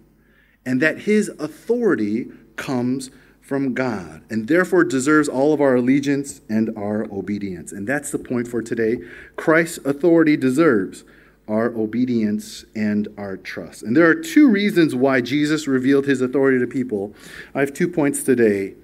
and 0.65 0.81
that 0.81 0.99
His 1.01 1.29
authority 1.39 2.27
comes 2.55 3.09
from 3.41 3.73
God 3.73 4.21
and 4.29 4.47
therefore 4.47 4.83
deserves 4.83 5.27
all 5.27 5.53
of 5.53 5.61
our 5.61 5.75
allegiance 5.75 6.41
and 6.47 6.69
our 6.77 7.05
obedience. 7.05 7.71
And 7.71 7.87
that's 7.87 8.11
the 8.11 8.19
point 8.19 8.47
for 8.47 8.61
today. 8.61 8.99
Christ's 9.37 9.79
authority 9.79 10.37
deserves 10.37 11.03
our 11.47 11.69
obedience 11.69 12.63
and 12.75 13.07
our 13.17 13.37
trust. 13.37 13.81
And 13.81 13.97
there 13.97 14.07
are 14.07 14.13
two 14.13 14.47
reasons 14.47 14.93
why 14.93 15.21
Jesus 15.21 15.67
revealed 15.67 16.05
his 16.05 16.21
authority 16.21 16.59
to 16.59 16.67
people. 16.67 17.15
I 17.55 17.61
have 17.61 17.73
two 17.73 17.87
points 17.87 18.21
today. 18.21 18.75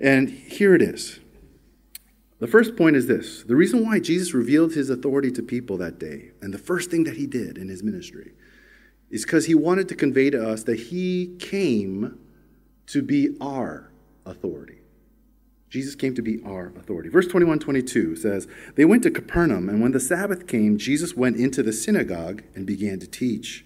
And 0.00 0.28
here 0.30 0.74
it 0.74 0.82
is. 0.82 1.20
The 2.40 2.46
first 2.46 2.74
point 2.74 2.96
is 2.96 3.06
this 3.06 3.44
the 3.44 3.54
reason 3.54 3.84
why 3.84 4.00
Jesus 4.00 4.34
revealed 4.34 4.72
his 4.72 4.90
authority 4.90 5.30
to 5.32 5.42
people 5.42 5.76
that 5.76 5.98
day, 5.98 6.32
and 6.40 6.52
the 6.52 6.58
first 6.58 6.90
thing 6.90 7.04
that 7.04 7.16
he 7.16 7.26
did 7.26 7.58
in 7.58 7.68
his 7.68 7.82
ministry, 7.82 8.32
is 9.10 9.24
because 9.24 9.46
he 9.46 9.54
wanted 9.54 9.88
to 9.90 9.94
convey 9.94 10.30
to 10.30 10.48
us 10.48 10.64
that 10.64 10.80
he 10.80 11.36
came 11.38 12.18
to 12.86 13.02
be 13.02 13.36
our 13.40 13.90
authority. 14.24 14.78
Jesus 15.68 15.94
came 15.94 16.14
to 16.16 16.22
be 16.22 16.42
our 16.44 16.72
authority. 16.76 17.10
Verse 17.10 17.28
21 17.28 17.60
22 17.60 18.16
says, 18.16 18.48
They 18.74 18.86
went 18.86 19.02
to 19.04 19.10
Capernaum, 19.10 19.68
and 19.68 19.82
when 19.82 19.92
the 19.92 20.00
Sabbath 20.00 20.46
came, 20.46 20.78
Jesus 20.78 21.14
went 21.14 21.36
into 21.36 21.62
the 21.62 21.72
synagogue 21.72 22.42
and 22.54 22.66
began 22.66 22.98
to 23.00 23.06
teach. 23.06 23.64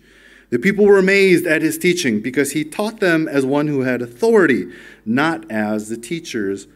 The 0.50 0.58
people 0.58 0.84
were 0.84 0.98
amazed 0.98 1.46
at 1.46 1.62
his 1.62 1.78
teaching 1.78 2.20
because 2.20 2.52
he 2.52 2.64
taught 2.64 3.00
them 3.00 3.26
as 3.26 3.46
one 3.46 3.68
who 3.68 3.80
had 3.80 4.02
authority, 4.02 4.66
not 5.06 5.50
as 5.50 5.88
the 5.88 5.96
teachers 5.96 6.66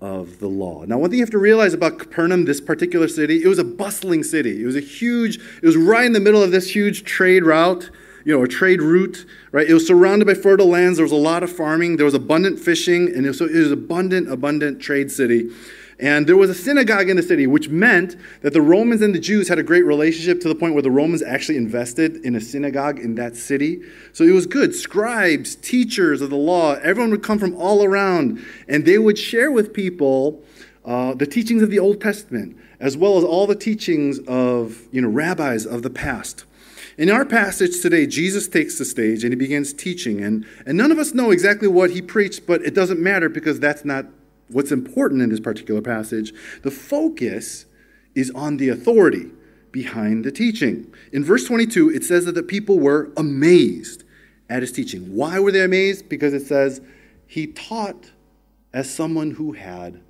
of 0.00 0.40
the 0.40 0.46
law. 0.46 0.84
Now, 0.84 0.98
one 0.98 1.10
thing 1.10 1.18
you 1.18 1.24
have 1.24 1.30
to 1.30 1.38
realize 1.38 1.72
about 1.72 1.98
Capernaum, 1.98 2.44
this 2.44 2.60
particular 2.60 3.08
city, 3.08 3.42
it 3.42 3.48
was 3.48 3.58
a 3.58 3.64
bustling 3.64 4.22
city. 4.22 4.62
It 4.62 4.66
was 4.66 4.76
a 4.76 4.80
huge, 4.80 5.36
it 5.36 5.66
was 5.66 5.76
right 5.76 6.04
in 6.04 6.12
the 6.12 6.20
middle 6.20 6.42
of 6.42 6.50
this 6.50 6.74
huge 6.74 7.04
trade 7.04 7.44
route 7.44 7.90
you 8.26 8.36
know, 8.36 8.42
a 8.42 8.48
trade 8.48 8.82
route, 8.82 9.24
right? 9.52 9.68
It 9.68 9.72
was 9.72 9.86
surrounded 9.86 10.26
by 10.26 10.34
fertile 10.34 10.66
lands. 10.66 10.98
There 10.98 11.04
was 11.04 11.12
a 11.12 11.14
lot 11.14 11.44
of 11.44 11.52
farming. 11.52 11.96
There 11.96 12.04
was 12.04 12.12
abundant 12.12 12.58
fishing, 12.58 13.06
and 13.06 13.24
it 13.24 13.28
was, 13.28 13.40
it 13.40 13.52
was 13.52 13.70
abundant, 13.70 14.28
abundant 14.28 14.80
trade 14.80 15.12
city. 15.12 15.48
And 15.98 16.26
there 16.26 16.36
was 16.36 16.50
a 16.50 16.54
synagogue 16.54 17.08
in 17.08 17.16
the 17.16 17.22
city, 17.22 17.46
which 17.46 17.70
meant 17.70 18.16
that 18.42 18.52
the 18.52 18.60
Romans 18.60 19.00
and 19.00 19.14
the 19.14 19.18
Jews 19.18 19.48
had 19.48 19.58
a 19.58 19.62
great 19.62 19.84
relationship 19.84 20.40
to 20.42 20.48
the 20.48 20.54
point 20.54 20.74
where 20.74 20.82
the 20.82 20.90
Romans 20.90 21.22
actually 21.22 21.56
invested 21.56 22.16
in 22.16 22.34
a 22.34 22.40
synagogue 22.40 22.98
in 22.98 23.14
that 23.14 23.34
city. 23.34 23.80
So 24.12 24.22
it 24.24 24.32
was 24.32 24.46
good. 24.46 24.74
Scribes, 24.74 25.54
teachers 25.56 26.20
of 26.20 26.28
the 26.28 26.36
law, 26.36 26.74
everyone 26.74 27.10
would 27.12 27.22
come 27.22 27.38
from 27.38 27.56
all 27.56 27.82
around, 27.82 28.44
and 28.68 28.84
they 28.84 28.98
would 28.98 29.18
share 29.18 29.50
with 29.50 29.72
people 29.72 30.42
uh, 30.84 31.14
the 31.14 31.26
teachings 31.26 31.62
of 31.62 31.70
the 31.70 31.78
Old 31.78 32.00
Testament, 32.00 32.56
as 32.78 32.96
well 32.96 33.16
as 33.16 33.24
all 33.24 33.46
the 33.46 33.56
teachings 33.56 34.18
of 34.28 34.86
you 34.92 35.00
know 35.00 35.08
rabbis 35.08 35.64
of 35.64 35.82
the 35.82 35.90
past. 35.90 36.44
In 36.98 37.10
our 37.10 37.26
passage 37.26 37.82
today, 37.82 38.06
Jesus 38.06 38.48
takes 38.48 38.78
the 38.78 38.84
stage 38.84 39.22
and 39.22 39.30
he 39.30 39.36
begins 39.36 39.74
teaching. 39.74 40.22
And, 40.22 40.46
and 40.64 40.78
none 40.78 40.90
of 40.90 40.98
us 40.98 41.12
know 41.12 41.30
exactly 41.30 41.68
what 41.68 41.90
he 41.90 42.00
preached, 42.00 42.46
but 42.46 42.62
it 42.62 42.74
doesn't 42.74 42.98
matter 42.98 43.28
because 43.28 43.60
that's 43.60 43.84
not 43.84 44.06
what's 44.48 44.72
important 44.72 45.22
in 45.22 45.30
this 45.30 45.40
particular 45.40 45.80
passage, 45.80 46.32
the 46.62 46.70
focus 46.70 47.66
is 48.14 48.30
on 48.30 48.56
the 48.56 48.68
authority 48.68 49.30
behind 49.72 50.24
the 50.24 50.32
teaching. 50.32 50.92
In 51.12 51.24
verse 51.24 51.44
22, 51.46 51.90
it 51.90 52.04
says 52.04 52.24
that 52.24 52.34
the 52.34 52.42
people 52.42 52.78
were 52.78 53.12
amazed 53.16 54.04
at 54.48 54.62
his 54.62 54.72
teaching. 54.72 55.14
Why 55.14 55.38
were 55.38 55.52
they 55.52 55.62
amazed? 55.62 56.08
Because 56.08 56.32
it 56.32 56.46
says 56.46 56.80
he 57.26 57.48
taught 57.48 58.10
as 58.72 58.92
someone 58.92 59.32
who 59.32 59.52
had 59.52 60.00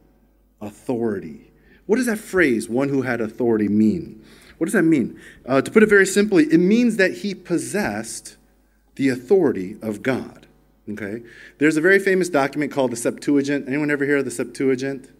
authority. 0.61 1.51
What 1.87 1.97
does 1.97 2.07
that 2.07 2.19
phrase, 2.19 2.69
one 2.69 2.89
who 2.89 3.03
had 3.03 3.21
authority, 3.21 3.69
mean? 3.69 4.23
What 4.59 4.67
does 4.67 4.75
that 4.75 4.83
mean? 4.83 5.21
Uh, 5.45 5.61
to 5.63 5.71
put 5.71 5.83
it 5.83 5.89
very 5.89 6.07
simply, 6.07 6.45
it 6.45 6.59
means 6.59 6.97
that 6.97 7.19
he 7.19 7.35
possessed 7.35 8.37
the 8.97 9.09
authority 9.09 9.77
of 9.83 10.03
God. 10.03 10.46
Okay? 10.91 11.23
There's 11.59 11.77
a 11.77 11.81
very 11.81 11.99
famous 11.99 12.29
document 12.29 12.73
called 12.73 12.93
the 12.93 12.97
Septuagint. 12.97 13.69
Anyone 13.69 13.91
ever 13.91 14.05
hear 14.05 14.19
of 14.19 14.25
the 14.25 14.31
Septuagint? 14.31 15.11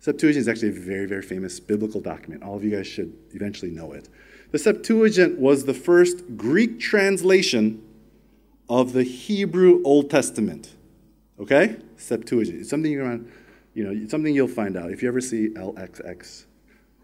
Septuagint 0.00 0.40
is 0.40 0.48
actually 0.48 0.70
a 0.70 0.80
very, 0.80 1.06
very 1.06 1.22
famous 1.22 1.60
biblical 1.60 2.00
document. 2.00 2.42
All 2.42 2.56
of 2.56 2.64
you 2.64 2.70
guys 2.70 2.86
should 2.86 3.12
eventually 3.32 3.70
know 3.70 3.92
it. 3.92 4.08
The 4.50 4.58
Septuagint 4.58 5.38
was 5.38 5.64
the 5.64 5.74
first 5.74 6.36
Greek 6.36 6.80
translation 6.80 7.82
of 8.68 8.92
the 8.92 9.02
Hebrew 9.02 9.82
Old 9.84 10.10
Testament. 10.10 10.74
Okay? 11.38 11.76
Septuagint. 11.96 12.60
It's 12.60 12.70
something 12.70 12.90
you're 12.90 13.06
on, 13.06 13.30
you 13.74 13.84
know, 13.84 14.08
something 14.08 14.34
you'll 14.34 14.48
find 14.48 14.76
out. 14.76 14.90
If 14.90 15.02
you 15.02 15.08
ever 15.08 15.20
see 15.20 15.50
LXX, 15.50 16.46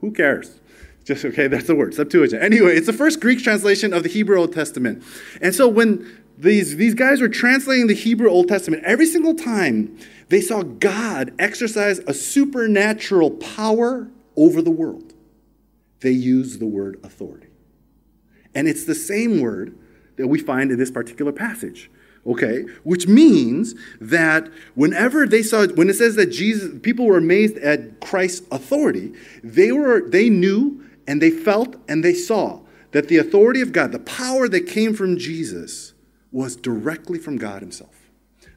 who 0.00 0.10
cares? 0.12 0.60
Just 1.04 1.24
okay, 1.24 1.46
that's 1.46 1.66
the 1.66 1.74
word, 1.74 1.94
Septuagint. 1.94 2.42
Anyway, 2.42 2.76
it's 2.76 2.86
the 2.86 2.92
first 2.92 3.20
Greek 3.20 3.42
translation 3.42 3.94
of 3.94 4.02
the 4.02 4.08
Hebrew 4.08 4.38
Old 4.38 4.52
Testament. 4.52 5.02
And 5.40 5.54
so 5.54 5.66
when 5.66 6.06
these, 6.38 6.76
these 6.76 6.94
guys 6.94 7.20
were 7.20 7.28
translating 7.28 7.88
the 7.88 7.94
Hebrew 7.94 8.30
Old 8.30 8.48
Testament, 8.48 8.84
every 8.84 9.06
single 9.06 9.34
time 9.34 9.98
they 10.28 10.40
saw 10.40 10.62
God 10.62 11.32
exercise 11.38 11.98
a 12.00 12.14
supernatural 12.14 13.32
power 13.32 14.08
over 14.36 14.62
the 14.62 14.70
world, 14.70 15.14
they 16.00 16.10
used 16.10 16.60
the 16.60 16.66
word 16.66 17.00
authority. 17.02 17.48
And 18.54 18.68
it's 18.68 18.84
the 18.84 18.94
same 18.94 19.40
word 19.40 19.76
that 20.16 20.28
we 20.28 20.38
find 20.38 20.70
in 20.70 20.78
this 20.78 20.90
particular 20.90 21.32
passage 21.32 21.90
okay 22.26 22.62
which 22.82 23.06
means 23.06 23.74
that 24.00 24.48
whenever 24.74 25.26
they 25.26 25.42
saw 25.42 25.66
when 25.68 25.88
it 25.88 25.94
says 25.94 26.16
that 26.16 26.26
jesus 26.26 26.76
people 26.82 27.06
were 27.06 27.16
amazed 27.16 27.56
at 27.58 28.00
christ's 28.00 28.46
authority 28.50 29.12
they 29.44 29.70
were 29.70 30.08
they 30.10 30.28
knew 30.28 30.84
and 31.06 31.22
they 31.22 31.30
felt 31.30 31.76
and 31.88 32.04
they 32.04 32.12
saw 32.12 32.60
that 32.90 33.06
the 33.06 33.16
authority 33.16 33.60
of 33.60 33.72
god 33.72 33.92
the 33.92 34.00
power 34.00 34.48
that 34.48 34.66
came 34.66 34.92
from 34.92 35.16
jesus 35.16 35.94
was 36.32 36.56
directly 36.56 37.18
from 37.18 37.36
god 37.36 37.62
himself. 37.62 38.10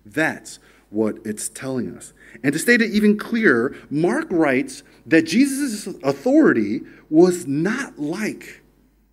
That's 0.06 0.60
what 0.90 1.20
it's 1.24 1.48
telling 1.48 1.96
us. 1.96 2.14
And 2.44 2.52
to 2.54 2.60
state 2.60 2.82
it 2.82 2.92
even 2.92 3.18
clearer 3.18 3.76
mark 3.90 4.28
writes 4.30 4.84
that 5.06 5.24
jesus' 5.24 5.88
authority 6.04 6.82
was 7.10 7.48
not 7.48 7.98
like 8.00 8.62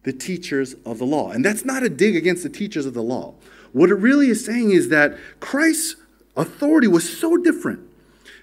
the 0.04 0.12
teachers 0.12 0.74
of 0.86 0.98
the 0.98 1.04
law. 1.04 1.30
And 1.30 1.44
that's 1.44 1.64
not 1.64 1.82
a 1.82 1.88
dig 1.88 2.16
against 2.16 2.42
the 2.42 2.48
teachers 2.48 2.86
of 2.86 2.94
the 2.94 3.02
law. 3.02 3.34
What 3.72 3.90
it 3.90 3.96
really 3.96 4.28
is 4.28 4.44
saying 4.44 4.70
is 4.70 4.88
that 4.88 5.18
Christ's 5.40 5.96
authority 6.36 6.88
was 6.88 7.18
so 7.18 7.36
different 7.36 7.80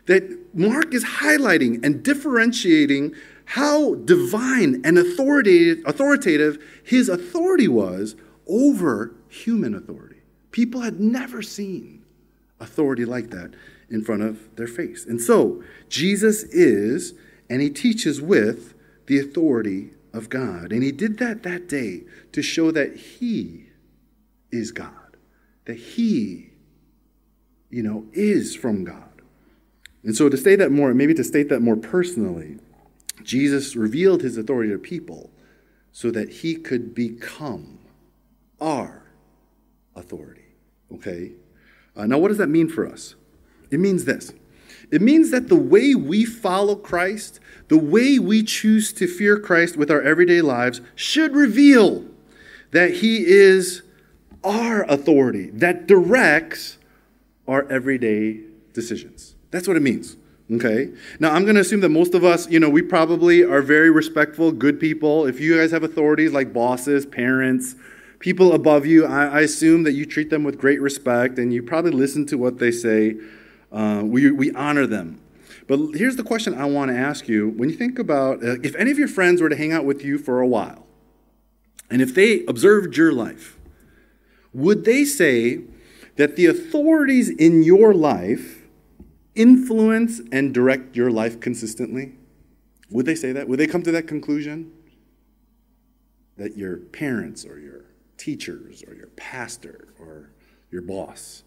that 0.06 0.56
Mark 0.56 0.94
is 0.94 1.04
highlighting 1.04 1.84
and 1.84 2.04
differentiating 2.04 3.16
how 3.46 3.96
divine 3.96 4.82
and 4.84 4.98
authoritative, 4.98 6.64
his 6.84 7.10
authority 7.10 7.68
was 7.68 8.16
over 8.48 9.12
human 9.36 9.74
authority. 9.74 10.22
People 10.52 10.82
had 10.82 11.00
never 11.00 11.42
seen 11.42 12.04
authority 12.60 13.06
like 13.06 13.30
that 13.32 13.54
in 13.90 14.04
front 14.04 14.24
of 14.24 14.56
their 14.56 14.68
face. 14.68 15.06
And 15.06 15.22
so, 15.22 15.64
Jesus 15.90 16.44
is, 16.44 17.14
and 17.50 17.62
he 17.62 17.70
teaches 17.70 18.22
with 18.22 18.74
the 19.08 19.20
authority 19.20 19.92
of 20.14 20.30
God. 20.30 20.72
And 20.72 20.82
he 20.82 20.92
did 20.92 21.18
that 21.20 21.44
that 21.44 21.68
day 21.68 22.04
to 22.32 22.42
show 22.42 22.72
that 22.72 22.96
he 22.96 23.66
is 24.52 24.72
God 24.72 25.06
that 25.66 25.78
he, 25.78 26.52
you 27.70 27.84
know, 27.84 28.06
is 28.14 28.56
from 28.56 28.84
God. 28.84 29.04
And 30.04 30.16
so 30.16 30.30
to 30.30 30.38
state 30.38 30.58
that 30.58 30.72
more, 30.72 30.94
maybe 30.94 31.14
to 31.16 31.24
state 31.24 31.50
that 31.50 31.62
more 31.62 31.76
personally, 31.76 32.60
Jesus 33.24 33.76
revealed 33.76 34.22
his 34.22 34.38
authority 34.38 34.72
to 34.72 34.78
people 34.78 35.32
so 35.92 36.12
that 36.12 36.30
he 36.30 36.56
could 36.56 36.94
become 36.94 37.80
our 38.62 39.04
authority. 39.96 40.46
Okay? 40.94 41.32
Uh, 41.96 42.06
now, 42.06 42.18
what 42.18 42.30
does 42.30 42.38
that 42.38 42.50
mean 42.50 42.70
for 42.70 42.88
us? 42.88 43.16
It 43.72 43.80
means 43.80 44.06
this 44.06 44.34
it 44.92 45.02
means 45.02 45.32
that 45.32 45.50
the 45.50 45.56
way 45.56 45.96
we 45.96 46.26
follow 46.26 46.76
Christ, 46.76 47.40
the 47.68 47.78
way 47.78 48.20
we 48.20 48.44
choose 48.44 48.94
to 48.94 49.08
fear 49.08 49.40
Christ 49.40 49.78
with 49.78 49.90
our 49.90 50.02
everyday 50.02 50.42
lives, 50.42 50.82
should 50.96 51.36
reveal 51.36 52.06
that 52.72 52.96
he 52.96 53.26
is 53.26 53.82
our 54.44 54.84
authority 54.84 55.50
that 55.52 55.88
directs 55.88 56.78
our 57.48 57.70
everyday 57.72 58.42
decisions. 58.74 59.36
That's 59.52 59.68
what 59.68 59.78
it 59.78 59.82
means. 59.82 60.18
Okay? 60.52 60.92
Now, 61.20 61.34
I'm 61.34 61.44
going 61.44 61.56
to 61.56 61.62
assume 61.62 61.80
that 61.80 61.90
most 61.90 62.14
of 62.14 62.24
us, 62.24 62.48
you 62.50 62.60
know, 62.60 62.70
we 62.70 62.84
probably 62.84 63.44
are 63.44 63.62
very 63.62 63.90
respectful, 63.90 64.52
good 64.52 64.80
people. 64.80 65.26
If 65.26 65.40
you 65.40 65.58
guys 65.58 65.72
have 65.72 65.84
authorities 65.84 66.34
like 66.34 66.54
bosses, 66.54 67.06
parents, 67.06 67.76
people 68.20 68.54
above 68.54 68.86
you, 68.86 69.06
I, 69.06 69.26
I 69.26 69.40
assume 69.42 69.84
that 69.84 69.94
you 69.94 70.06
treat 70.06 70.30
them 70.30 70.44
with 70.44 70.58
great 70.58 70.82
respect 70.82 71.38
and 71.38 71.54
you 71.54 71.64
probably 71.64 71.92
listen 71.92 72.26
to 72.28 72.38
what 72.38 72.60
they 72.60 72.72
say. 72.72 73.16
Uh, 73.72 74.02
we, 74.04 74.32
we 74.32 74.52
honor 74.52 74.88
them. 74.88 75.22
But 75.68 75.80
here's 75.94 76.16
the 76.16 76.24
question 76.24 76.54
I 76.54 76.66
want 76.66 76.92
to 76.92 76.98
ask 76.98 77.28
you. 77.28 77.50
When 77.50 77.70
you 77.70 77.76
think 77.76 77.98
about 77.98 78.44
uh, 78.44 78.58
if 78.64 78.76
any 78.76 78.92
of 78.92 79.00
your 79.00 79.08
friends 79.08 79.42
were 79.42 79.50
to 79.50 79.56
hang 79.56 79.72
out 79.72 79.86
with 79.86 80.04
you 80.04 80.18
for 80.18 80.40
a 80.40 80.48
while, 80.48 80.86
and 81.90 82.02
if 82.02 82.14
they 82.14 82.46
observed 82.46 82.96
your 82.98 83.12
life, 83.12 83.58
would 84.54 84.86
they 84.86 85.04
say 85.06 85.62
that 86.16 86.36
the 86.36 86.46
authorities 86.46 87.30
in 87.30 87.64
your 87.64 87.94
life 87.94 88.64
influence 89.34 90.22
and 90.32 90.54
direct 90.54 90.96
your 90.96 91.12
life 91.12 91.40
consistently? 91.40 92.14
Would 92.90 93.06
they 93.06 93.16
say 93.16 93.32
that? 93.32 93.48
Would 93.48 93.60
they 93.60 93.68
come 93.68 93.84
to 93.84 93.92
that 93.92 94.08
conclusion? 94.08 94.72
That 96.38 96.58
your 96.58 96.78
parents 96.78 97.46
or 97.46 97.60
your 97.60 97.75
teachers 98.18 98.84
or 98.88 98.94
your 98.94 99.08
pastor 99.16 99.90
or 100.00 100.32
your 100.72 100.82
boss, 100.82 101.44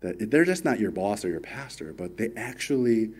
that 0.00 0.30
they're 0.30 0.44
just 0.44 0.64
not 0.64 0.78
your 0.80 0.90
boss 0.90 1.24
or 1.24 1.28
your 1.28 1.40
pastor, 1.40 1.92
but 1.92 2.16
they 2.16 2.30
actually 2.36 3.10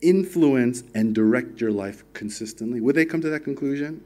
influence 0.00 0.84
and 0.94 1.14
direct 1.14 1.60
your 1.60 1.70
life 1.70 2.04
consistently? 2.12 2.80
Would 2.80 2.94
they 2.94 3.04
come 3.04 3.20
to 3.22 3.30
that 3.30 3.40
conclusion? 3.40 4.04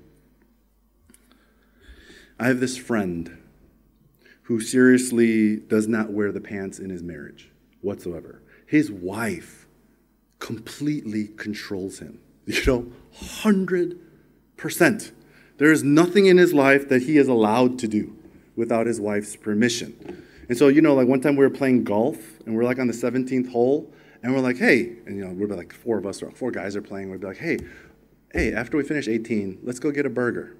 I 2.39 2.47
have 2.47 2.61
this 2.61 2.77
friend 2.77 3.39
who 4.43 4.61
seriously 4.61 5.57
does 5.57 5.89
not 5.89 6.11
wear 6.11 6.31
the 6.33 6.41
pants 6.41 6.79
in 6.79 6.91
his 6.91 7.03
marriage 7.03 7.51
whatsoever. 7.83 8.43
His 8.67 8.91
wife 8.91 9.67
completely 10.39 11.29
controls 11.37 11.99
him. 11.99 12.21
You 12.47 12.65
know, 12.65 12.91
100%. 13.15 15.13
There 15.59 15.71
is 15.71 15.83
nothing 15.85 16.25
in 16.25 16.39
his 16.39 16.55
life 16.55 16.89
that 16.89 17.03
he 17.03 17.19
is 17.19 17.29
allowed 17.29 17.79
to 17.81 17.89
do 17.89 18.17
without 18.59 18.87
his 18.87 19.00
wife's 19.00 19.37
permission. 19.37 20.25
And 20.49 20.59
so, 20.59 20.69
you 20.69 20.83
know, 20.83 20.95
like 20.95 21.09
one 21.09 21.21
time 21.21 21.37
we 21.37 21.45
were 21.45 21.50
playing 21.50 21.85
golf 21.85 22.19
and 22.45 22.55
we're 22.55 22.65
like 22.65 22.79
on 22.79 22.87
the 22.87 22.93
17th 22.93 23.50
hole 23.50 23.91
and 24.23 24.35
we're 24.35 24.41
like, 24.41 24.59
hey, 24.59 24.97
and 25.07 25.17
you 25.17 25.25
know, 25.25 25.33
we're 25.33 25.47
like 25.55 25.73
four 25.73 25.97
of 25.97 26.07
us 26.07 26.23
or 26.23 26.31
four 26.31 26.50
guys 26.50 26.77
are 26.77 26.83
playing. 26.83 27.11
We'd 27.11 27.21
be 27.21 27.27
like, 27.27 27.38
hey, 27.38 27.59
hey, 28.33 28.53
after 28.53 28.77
we 28.77 28.83
finish 28.83 29.09
18, 29.09 29.61
let's 29.62 29.79
go 29.79 29.91
get 29.91 30.05
a 30.05 30.11
burger 30.11 30.59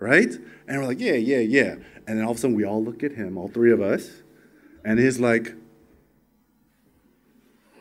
right? 0.00 0.32
And 0.66 0.80
we're 0.80 0.86
like, 0.86 0.98
yeah, 0.98 1.12
yeah, 1.12 1.38
yeah. 1.38 1.76
And 2.08 2.18
then 2.18 2.22
all 2.22 2.32
of 2.32 2.38
a 2.38 2.40
sudden 2.40 2.56
we 2.56 2.64
all 2.64 2.82
look 2.82 3.04
at 3.04 3.12
him, 3.12 3.38
all 3.38 3.48
three 3.48 3.70
of 3.70 3.80
us, 3.80 4.10
and 4.84 4.98
he's 4.98 5.20
like, 5.20 5.54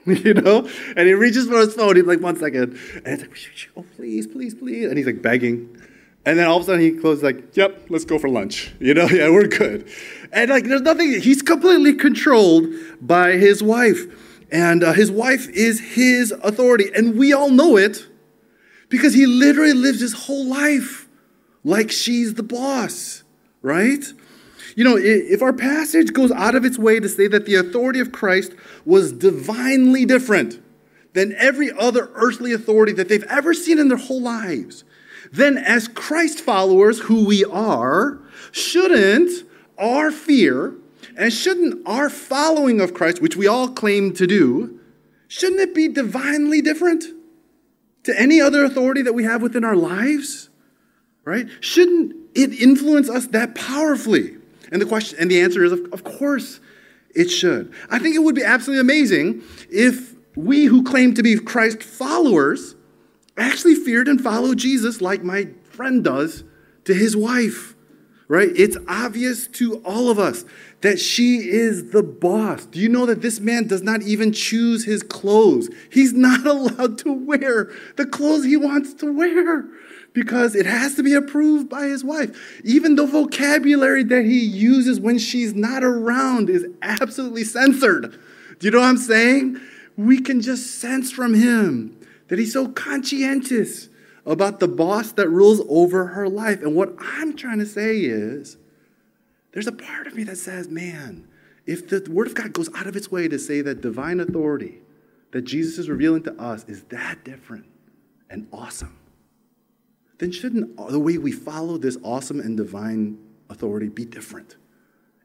you 0.06 0.34
know? 0.34 0.70
And 0.96 1.08
he 1.08 1.14
reaches 1.14 1.48
for 1.48 1.58
his 1.58 1.74
phone. 1.74 1.96
He's 1.96 2.06
like, 2.06 2.20
one 2.20 2.36
second. 2.36 2.78
And 3.06 3.22
it's 3.22 3.24
like, 3.24 3.70
oh, 3.78 3.86
please, 3.96 4.28
please, 4.28 4.54
please. 4.54 4.86
And 4.86 4.98
he's 4.98 5.08
like 5.08 5.22
begging. 5.22 5.82
And 6.30 6.38
then 6.38 6.46
all 6.46 6.58
of 6.58 6.62
a 6.62 6.66
sudden 6.68 6.82
he 6.82 6.92
closes 6.92 7.24
like, 7.24 7.58
yep, 7.58 7.88
let's 7.90 8.06
go 8.06 8.20
for 8.20 8.30
lunch. 8.30 8.72
You 8.80 8.94
know, 8.94 9.08
yeah, 9.12 9.32
we're 9.32 9.48
good. 9.48 9.90
And 10.32 10.52
like, 10.52 10.66
there's 10.66 10.84
nothing, 10.84 11.20
he's 11.20 11.42
completely 11.42 11.96
controlled 11.96 12.68
by 13.02 13.32
his 13.32 13.64
wife. 13.64 14.02
And 14.52 14.84
uh, 14.84 14.94
his 14.94 15.10
wife 15.10 15.50
is 15.50 15.80
his 15.80 16.32
authority. 16.44 16.92
And 16.94 17.18
we 17.18 17.34
all 17.34 17.50
know 17.50 17.78
it 17.78 18.08
because 18.90 19.16
he 19.16 19.26
literally 19.26 19.74
lives 19.74 20.02
his 20.02 20.14
whole 20.14 20.46
life 20.46 21.10
like 21.64 21.90
she's 21.90 22.36
the 22.36 22.44
boss, 22.44 23.24
right? 23.64 24.06
You 24.76 24.84
know, 24.84 24.98
if 24.98 25.42
our 25.42 25.52
passage 25.52 26.14
goes 26.14 26.32
out 26.32 26.54
of 26.54 26.64
its 26.64 26.78
way 26.78 27.00
to 27.00 27.10
say 27.10 27.26
that 27.26 27.48
the 27.48 27.56
authority 27.56 28.02
of 28.02 28.12
Christ 28.12 28.54
was 28.86 29.12
divinely 29.12 30.06
different 30.06 30.62
than 31.14 31.34
every 31.40 31.72
other 31.72 32.12
earthly 32.14 32.54
authority 32.54 32.92
that 32.94 33.10
they've 33.10 33.24
ever 33.24 33.56
seen 33.56 33.80
in 33.80 33.88
their 33.88 33.98
whole 33.98 34.22
lives, 34.22 34.84
then 35.32 35.58
as 35.58 35.88
Christ 35.88 36.40
followers, 36.40 37.00
who 37.00 37.26
we 37.26 37.46
are, 37.46 38.20
shouldn't 38.52 39.30
our 39.78 40.12
fear 40.12 40.74
and 41.18 41.32
shouldn't 41.32 41.86
our 41.86 42.10
following 42.10 42.82
of 42.82 42.94
Christ, 42.94 43.22
which 43.22 43.36
we 43.36 43.48
all 43.48 43.70
claim 43.70 44.14
to 44.14 44.26
do, 44.26 44.80
shouldn't 45.28 45.60
it 45.60 45.76
be 45.76 45.88
divinely 45.88 46.62
different 46.62 47.04
to 48.04 48.20
any 48.20 48.42
other 48.42 48.64
authority 48.64 49.02
that 49.02 49.14
we 49.14 49.24
have 49.24 49.42
within 49.42 49.64
our 49.64 49.76
lives? 49.76 50.50
Right? 51.26 51.48
Shouldn't 51.60 52.16
it 52.34 52.60
influence 52.60 53.10
us 53.10 53.28
that 53.28 53.54
powerfully? 53.54 54.38
And 54.72 54.82
the 54.82 54.86
question 54.86 55.20
and 55.20 55.30
the 55.30 55.42
answer 55.42 55.64
is 55.64 55.72
of, 55.72 55.82
of 55.92 56.04
course 56.04 56.60
it 57.14 57.30
should. 57.30 57.74
I 57.90 58.00
think 58.00 58.16
it 58.16 58.20
would 58.20 58.36
be 58.36 58.44
absolutely 58.44 58.82
amazing 58.82 59.44
if 59.70 60.16
we 60.36 60.66
who 60.66 60.84
claim 60.84 61.14
to 61.16 61.24
be 61.24 61.38
Christ 61.38 61.84
followers 61.84 62.76
actually 63.40 63.76
feared 63.76 64.08
and 64.08 64.22
followed 64.22 64.58
Jesus 64.58 65.02
like 65.02 65.24
my 65.24 65.50
friend 65.64 66.04
does 66.04 66.44
to 66.86 66.94
his 66.94 67.16
wife. 67.16 67.76
Right? 68.28 68.52
It's 68.56 68.78
obvious 68.88 69.48
to 69.48 69.78
all 69.78 70.12
of 70.12 70.20
us 70.20 70.46
that 70.82 71.00
she 71.00 71.50
is 71.50 71.90
the 71.90 72.04
boss. 72.04 72.68
Do 72.68 72.80
you 72.80 72.88
know 72.88 73.08
that 73.08 73.24
this 73.24 73.40
man 73.40 73.66
does 73.66 73.82
not 73.82 74.04
even 74.04 74.32
choose 74.32 74.86
his 74.86 75.02
clothes? 75.02 75.68
He's 75.92 76.14
not 76.14 76.46
allowed 76.46 77.00
to 77.00 77.12
wear 77.12 77.72
the 77.96 78.06
clothes 78.06 78.46
he 78.46 78.56
wants 78.56 78.94
to 78.96 79.12
wear 79.12 79.68
because 80.14 80.54
it 80.54 80.68
has 80.68 80.96
to 80.96 81.04
be 81.04 81.14
approved 81.16 81.70
by 81.70 81.88
his 81.88 82.04
wife. 82.04 82.62
Even 82.64 82.96
the 82.96 83.08
vocabulary 83.08 84.04
that 84.04 84.26
he 84.26 84.40
uses 84.40 85.00
when 85.00 85.18
she's 85.18 85.56
not 85.56 85.84
around 85.84 86.52
is 86.52 86.68
absolutely 86.84 87.44
censored. 87.44 88.20
Do 88.60 88.68
you 88.68 88.72
know 88.72 88.80
what 88.80 88.90
I'm 88.90 88.98
saying? 88.98 89.60
We 89.98 90.22
can 90.22 90.42
just 90.42 90.80
sense 90.80 91.12
from 91.12 91.34
him 91.34 92.00
that 92.30 92.40
he's 92.40 92.54
so 92.54 92.70
conscientious 92.70 93.90
about 94.26 94.60
the 94.60 94.68
boss 94.68 95.12
that 95.14 95.30
rules 95.30 95.62
over 95.68 96.08
her 96.08 96.30
life. 96.30 96.62
And 96.62 96.76
what 96.76 96.96
I'm 97.00 97.36
trying 97.36 97.60
to 97.60 97.66
say 97.66 97.98
is 97.98 98.58
there's 99.52 99.68
a 99.68 99.72
part 99.72 100.08
of 100.08 100.16
me 100.16 100.24
that 100.24 100.38
says, 100.38 100.70
man, 100.70 101.28
if 101.66 101.88
the 101.88 102.08
Word 102.10 102.28
of 102.28 102.36
God 102.36 102.54
goes 102.54 102.70
out 102.76 102.88
of 102.88 102.96
its 102.96 103.12
way 103.12 103.28
to 103.28 103.40
say 103.40 103.62
that 103.62 103.82
divine 103.82 104.20
authority 104.20 104.80
that 105.32 105.42
Jesus 105.42 105.78
is 105.78 105.90
revealing 105.90 106.24
to 106.24 106.34
us 106.42 106.64
is 106.68 106.84
that 106.86 107.24
different 107.24 107.66
and 108.30 108.48
awesome, 108.54 108.98
then 110.20 110.32
shouldn't 110.32 110.78
the 110.90 111.00
way 111.00 111.18
we 111.18 111.32
follow 111.32 111.78
this 111.78 111.98
awesome 112.04 112.40
and 112.40 112.56
divine 112.58 113.18
authority 113.50 113.90
be 113.90 114.06
different? 114.06 114.56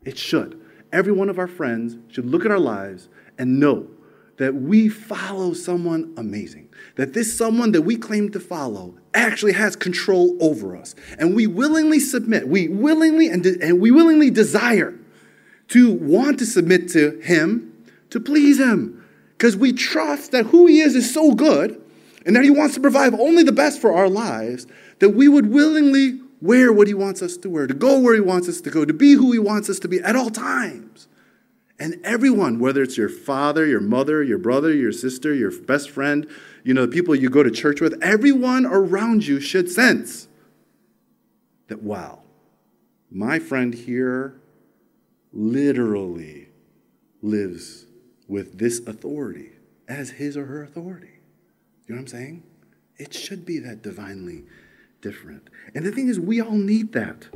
It 0.04 0.16
should. 0.16 0.60
Every 0.92 1.12
one 1.12 1.28
of 1.28 1.38
our 1.38 1.48
friends 1.48 1.96
should 2.08 2.26
look 2.26 2.44
at 2.44 2.50
our 2.50 2.58
lives 2.58 3.08
and 3.36 3.58
know 3.58 3.88
that 4.36 4.54
we 4.54 4.88
follow 4.88 5.52
someone 5.52 6.12
amazing, 6.16 6.68
that 6.96 7.12
this 7.12 7.36
someone 7.36 7.72
that 7.72 7.82
we 7.82 7.96
claim 7.96 8.30
to 8.32 8.40
follow 8.40 8.94
actually 9.14 9.52
has 9.52 9.76
control 9.76 10.36
over 10.40 10.76
us. 10.76 10.94
And 11.18 11.34
we 11.34 11.46
willingly 11.46 12.00
submit, 12.00 12.48
we 12.48 12.68
willingly 12.68 13.28
and, 13.28 13.42
de- 13.42 13.62
and 13.62 13.80
we 13.80 13.90
willingly 13.90 14.30
desire 14.30 14.98
to 15.68 15.92
want 15.92 16.38
to 16.40 16.46
submit 16.46 16.88
to 16.90 17.20
him 17.20 17.70
to 18.10 18.20
please 18.20 18.60
him 18.60 19.04
because 19.36 19.56
we 19.56 19.72
trust 19.72 20.32
that 20.32 20.46
who 20.46 20.66
he 20.66 20.80
is 20.80 20.94
is 20.94 21.12
so 21.12 21.34
good 21.34 21.80
and 22.24 22.36
that 22.36 22.44
he 22.44 22.50
wants 22.50 22.74
to 22.74 22.80
provide 22.80 23.12
only 23.14 23.42
the 23.42 23.52
best 23.52 23.80
for 23.80 23.92
our 23.92 24.08
lives 24.08 24.66
that 25.00 25.10
we 25.10 25.28
would 25.28 25.50
willingly 25.50 26.20
wear 26.40 26.72
what 26.72 26.86
he 26.86 26.94
wants 26.94 27.22
us 27.22 27.36
to 27.38 27.50
wear, 27.50 27.66
to 27.66 27.74
go 27.74 27.98
where 27.98 28.14
he 28.14 28.20
wants 28.20 28.48
us 28.48 28.60
to 28.60 28.70
go, 28.70 28.84
to 28.84 28.92
be 28.92 29.14
who 29.14 29.32
he 29.32 29.38
wants 29.38 29.68
us 29.68 29.78
to 29.80 29.88
be 29.88 30.00
at 30.00 30.14
all 30.14 30.30
times. 30.30 31.08
And 31.78 32.00
everyone, 32.04 32.60
whether 32.60 32.82
it's 32.82 32.96
your 32.96 33.08
father, 33.08 33.66
your 33.66 33.80
mother, 33.80 34.22
your 34.22 34.38
brother, 34.38 34.72
your 34.72 34.92
sister, 34.92 35.34
your 35.34 35.50
best 35.50 35.90
friend, 35.90 36.28
you 36.62 36.72
know, 36.72 36.86
the 36.86 36.92
people 36.92 37.14
you 37.14 37.28
go 37.28 37.42
to 37.42 37.50
church 37.50 37.80
with, 37.80 38.00
everyone 38.02 38.64
around 38.64 39.26
you 39.26 39.40
should 39.40 39.70
sense 39.70 40.28
that, 41.68 41.82
wow, 41.82 42.20
my 43.10 43.38
friend 43.38 43.74
here 43.74 44.40
literally 45.32 46.48
lives 47.22 47.86
with 48.28 48.58
this 48.58 48.78
authority 48.86 49.50
as 49.88 50.10
his 50.10 50.36
or 50.36 50.46
her 50.46 50.62
authority. 50.62 51.18
You 51.86 51.94
know 51.94 52.00
what 52.00 52.12
I'm 52.12 52.18
saying? 52.18 52.42
It 52.96 53.12
should 53.12 53.44
be 53.44 53.58
that 53.58 53.82
divinely 53.82 54.44
different. 55.00 55.50
And 55.74 55.84
the 55.84 55.90
thing 55.90 56.08
is, 56.08 56.18
we 56.20 56.40
all 56.40 56.52
need 56.52 56.92
that, 56.92 57.26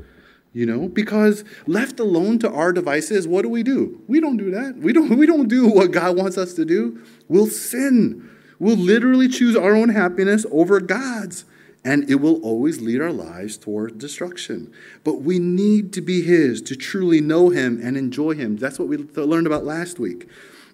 you 0.52 0.66
know, 0.66 0.88
because 0.88 1.44
left 1.66 2.00
alone 2.00 2.38
to 2.40 2.50
our 2.50 2.72
devices, 2.72 3.28
what 3.28 3.42
do 3.42 3.48
we 3.48 3.62
do? 3.62 4.02
We 4.08 4.20
don't 4.20 4.36
do 4.36 4.50
that. 4.50 4.76
We 4.76 4.92
don't, 4.92 5.08
we 5.18 5.26
don't 5.26 5.48
do 5.48 5.68
what 5.68 5.90
God 5.92 6.16
wants 6.16 6.38
us 6.38 6.54
to 6.54 6.64
do. 6.64 7.00
We'll 7.28 7.46
sin. 7.46 8.28
We'll 8.58 8.76
literally 8.76 9.28
choose 9.28 9.56
our 9.56 9.74
own 9.74 9.90
happiness 9.90 10.46
over 10.50 10.80
God's. 10.80 11.44
And 11.84 12.10
it 12.10 12.16
will 12.16 12.42
always 12.42 12.80
lead 12.80 13.00
our 13.00 13.12
lives 13.12 13.56
toward 13.56 13.98
destruction. 13.98 14.72
But 15.04 15.22
we 15.22 15.38
need 15.38 15.92
to 15.92 16.00
be 16.00 16.22
His 16.22 16.60
to 16.62 16.74
truly 16.76 17.20
know 17.20 17.50
Him 17.50 17.80
and 17.82 17.96
enjoy 17.96 18.34
Him. 18.34 18.56
That's 18.56 18.78
what 18.78 18.88
we 18.88 18.96
learned 18.96 19.46
about 19.46 19.64
last 19.64 19.98
week. 19.98 20.28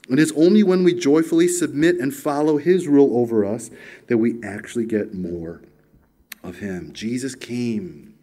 And 0.09 0.19
it's 0.19 0.33
only 0.33 0.63
when 0.63 0.83
we 0.83 0.95
joyfully 0.95 1.47
submit 1.47 1.97
and 1.97 2.15
follow 2.15 2.57
His 2.57 2.89
rule 2.89 3.19
over 3.19 3.45
us 3.45 3.71
that 4.09 4.19
we 4.19 4.43
actually 4.43 4.87
get 4.87 5.15
more 5.15 5.61
of 6.45 6.59
him. 6.59 6.93
Jesus 6.93 7.35
came 7.35 8.14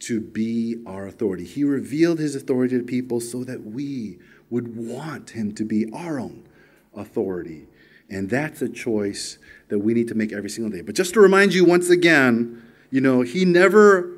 to 0.00 0.20
be 0.20 0.82
our 0.86 1.06
authority. 1.06 1.44
He 1.44 1.64
revealed 1.64 2.18
his 2.18 2.34
authority 2.34 2.78
to 2.78 2.84
people 2.84 3.20
so 3.20 3.44
that 3.44 3.64
we 3.64 4.18
would 4.48 4.76
want 4.76 5.30
him 5.30 5.54
to 5.54 5.64
be 5.64 5.90
our 5.92 6.18
own 6.18 6.46
authority. 6.94 7.66
And 8.08 8.28
that's 8.28 8.60
a 8.62 8.68
choice 8.68 9.38
that 9.68 9.78
we 9.78 9.94
need 9.94 10.08
to 10.08 10.14
make 10.14 10.32
every 10.32 10.50
single 10.50 10.76
day. 10.76 10.82
But 10.82 10.94
just 10.94 11.14
to 11.14 11.20
remind 11.20 11.54
you 11.54 11.64
once 11.64 11.90
again, 11.90 12.62
you 12.90 13.00
know, 13.00 13.22
he 13.22 13.44
never 13.44 14.10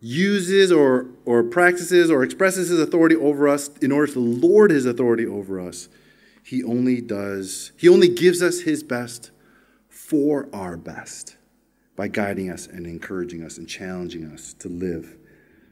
uses 0.00 0.70
or, 0.70 1.06
or 1.24 1.42
practices 1.42 2.10
or 2.10 2.22
expresses 2.22 2.68
his 2.68 2.78
authority 2.78 3.16
over 3.16 3.48
us 3.48 3.68
in 3.80 3.90
order 3.90 4.12
to 4.12 4.20
lord 4.20 4.70
his 4.70 4.86
authority 4.86 5.26
over 5.26 5.58
us. 5.58 5.88
He 6.44 6.62
only 6.62 7.00
does, 7.00 7.72
he 7.76 7.88
only 7.88 8.08
gives 8.08 8.42
us 8.42 8.60
his 8.60 8.82
best 8.82 9.30
for 9.88 10.48
our 10.52 10.76
best 10.76 11.36
by 11.96 12.08
guiding 12.08 12.50
us 12.50 12.66
and 12.66 12.86
encouraging 12.86 13.42
us 13.42 13.58
and 13.58 13.68
challenging 13.68 14.24
us 14.24 14.52
to 14.54 14.68
live 14.68 15.16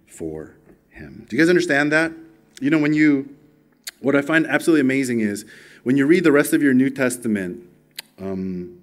for 0.07 0.55
Him. 0.91 1.27
Do 1.29 1.37
you 1.37 1.43
guys 1.43 1.49
understand 1.49 1.93
that? 1.93 2.13
You 2.61 2.71
know, 2.71 2.79
when 2.79 2.95
you, 2.95 3.35
what 4.01 4.15
I 4.15 4.23
find 4.23 4.47
absolutely 4.47 4.83
amazing 4.83 5.21
is 5.21 5.45
when 5.83 5.97
you 5.97 6.07
read 6.07 6.25
the 6.25 6.33
rest 6.33 6.53
of 6.53 6.63
your 6.63 6.75
New 6.75 6.91
Testament, 6.91 7.65
um, 8.19 8.83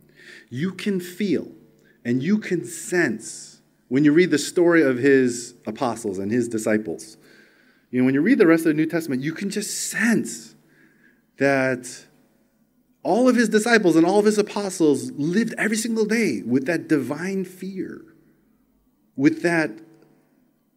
you 0.49 0.73
can 0.73 0.99
feel 0.99 1.47
and 2.03 2.21
you 2.21 2.39
can 2.39 2.65
sense 2.65 3.61
when 3.87 4.03
you 4.03 4.11
read 4.11 4.31
the 4.31 4.37
story 4.37 4.83
of 4.83 4.97
His 4.97 5.55
apostles 5.65 6.19
and 6.19 6.31
His 6.31 6.47
disciples. 6.47 7.17
You 7.91 7.99
know, 7.99 8.05
when 8.05 8.13
you 8.13 8.21
read 8.21 8.37
the 8.37 8.47
rest 8.47 8.61
of 8.61 8.67
the 8.67 8.73
New 8.73 8.85
Testament, 8.85 9.21
you 9.21 9.33
can 9.33 9.49
just 9.49 9.89
sense 9.89 10.55
that 11.37 12.05
all 13.03 13.29
of 13.29 13.35
his 13.35 13.49
disciples 13.49 13.95
and 13.95 14.05
all 14.05 14.19
of 14.19 14.25
his 14.25 14.37
apostles 14.37 15.11
lived 15.11 15.53
every 15.57 15.77
single 15.77 16.05
day 16.05 16.41
with 16.45 16.65
that 16.65 16.87
divine 16.87 17.45
fear, 17.45 18.01
with 19.15 19.41
that 19.43 19.71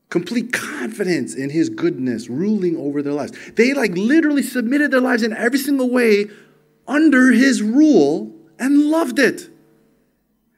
complete 0.08 0.52
confidence 0.52 1.34
in 1.34 1.50
his 1.50 1.68
goodness 1.68 2.28
ruling 2.28 2.76
over 2.76 3.02
their 3.02 3.14
lives. 3.14 3.32
They 3.54 3.72
like 3.72 3.96
literally 3.96 4.42
submitted 4.42 4.90
their 4.90 5.00
lives 5.00 5.22
in 5.22 5.32
every 5.32 5.58
single 5.58 5.90
way 5.90 6.26
under 6.86 7.32
his 7.32 7.62
rule 7.62 8.32
and 8.58 8.90
loved 8.90 9.18
it. 9.18 9.48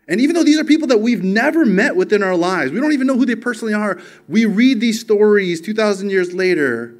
And 0.06 0.20
even 0.20 0.34
though 0.34 0.44
these 0.44 0.58
are 0.58 0.64
people 0.64 0.88
that 0.88 0.98
we've 0.98 1.22
never 1.22 1.64
met 1.64 1.96
within 1.96 2.22
our 2.22 2.36
lives, 2.36 2.72
we 2.72 2.80
don't 2.80 2.92
even 2.92 3.06
know 3.06 3.16
who 3.16 3.24
they 3.24 3.36
personally 3.36 3.72
are, 3.72 4.00
we 4.28 4.44
read 4.44 4.80
these 4.80 5.00
stories 5.00 5.60
2,000 5.62 6.10
years 6.10 6.34
later 6.34 6.94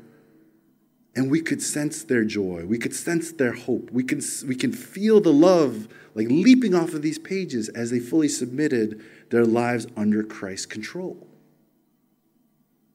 and 1.16 1.30
we 1.30 1.40
could 1.40 1.62
sense 1.62 2.02
their 2.02 2.24
joy. 2.24 2.64
We 2.66 2.78
could 2.78 2.94
sense 2.94 3.32
their 3.32 3.52
hope. 3.52 3.90
We 3.92 4.02
can, 4.02 4.20
we 4.46 4.56
can 4.56 4.72
feel 4.72 5.20
the 5.20 5.32
love 5.32 5.88
like 6.14 6.28
leaping 6.28 6.74
off 6.74 6.94
of 6.94 7.02
these 7.02 7.18
pages 7.18 7.68
as 7.70 7.90
they 7.90 8.00
fully 8.00 8.28
submitted 8.28 9.02
their 9.30 9.44
lives 9.44 9.86
under 9.96 10.22
Christ's 10.22 10.66
control. 10.66 11.26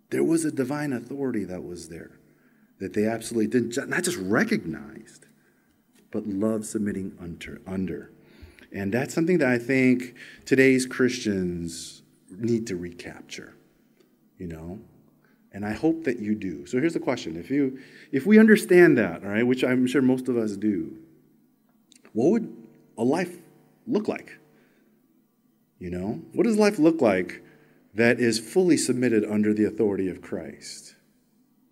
There 0.10 0.24
was 0.24 0.46
a 0.46 0.52
divine 0.52 0.94
authority 0.94 1.44
that 1.46 1.64
was 1.64 1.90
there 1.90 2.20
that 2.80 2.94
they 2.94 3.06
absolutely 3.06 3.48
didn't, 3.48 3.90
not 3.90 4.04
just 4.04 4.18
recognized, 4.18 5.26
but 6.12 6.26
loved 6.26 6.66
submitting 6.66 7.16
under. 7.22 7.62
under. 7.68 8.12
And 8.72 8.94
that's 8.94 9.14
something 9.14 9.40
that 9.40 9.50
I 9.50 9.58
think 9.58 10.16
today's 10.46 10.86
Christians 10.86 12.04
need 12.32 12.68
to 12.68 12.76
recapture. 12.76 13.56
You 14.38 14.48
know, 14.48 14.80
and 15.52 15.66
I 15.66 15.74
hope 15.74 16.04
that 16.04 16.20
you 16.20 16.36
do. 16.36 16.66
So 16.66 16.80
here's 16.80 16.94
the 16.94 17.00
question. 17.00 17.36
If 17.36 17.50
you 17.50 17.80
if 18.12 18.26
we 18.26 18.40
understand 18.40 18.98
that, 18.98 19.24
all 19.24 19.30
right, 19.30 19.46
which 19.46 19.64
I'm 19.64 19.88
sure 19.88 20.02
most 20.02 20.28
of 20.28 20.38
us 20.38 20.56
do, 20.56 20.98
what 22.14 22.32
would 22.32 22.68
a 22.98 23.04
life 23.04 23.38
look 23.88 24.08
like? 24.08 24.38
You 25.80 25.90
know? 25.90 26.22
What 26.34 26.44
does 26.44 26.58
life 26.58 26.78
look 26.78 27.02
like 27.02 27.42
that 27.94 28.20
is 28.20 28.40
fully 28.40 28.78
submitted 28.78 29.26
under 29.26 29.54
the 29.54 29.66
authority 29.66 30.10
of 30.10 30.22
Christ? 30.22 30.96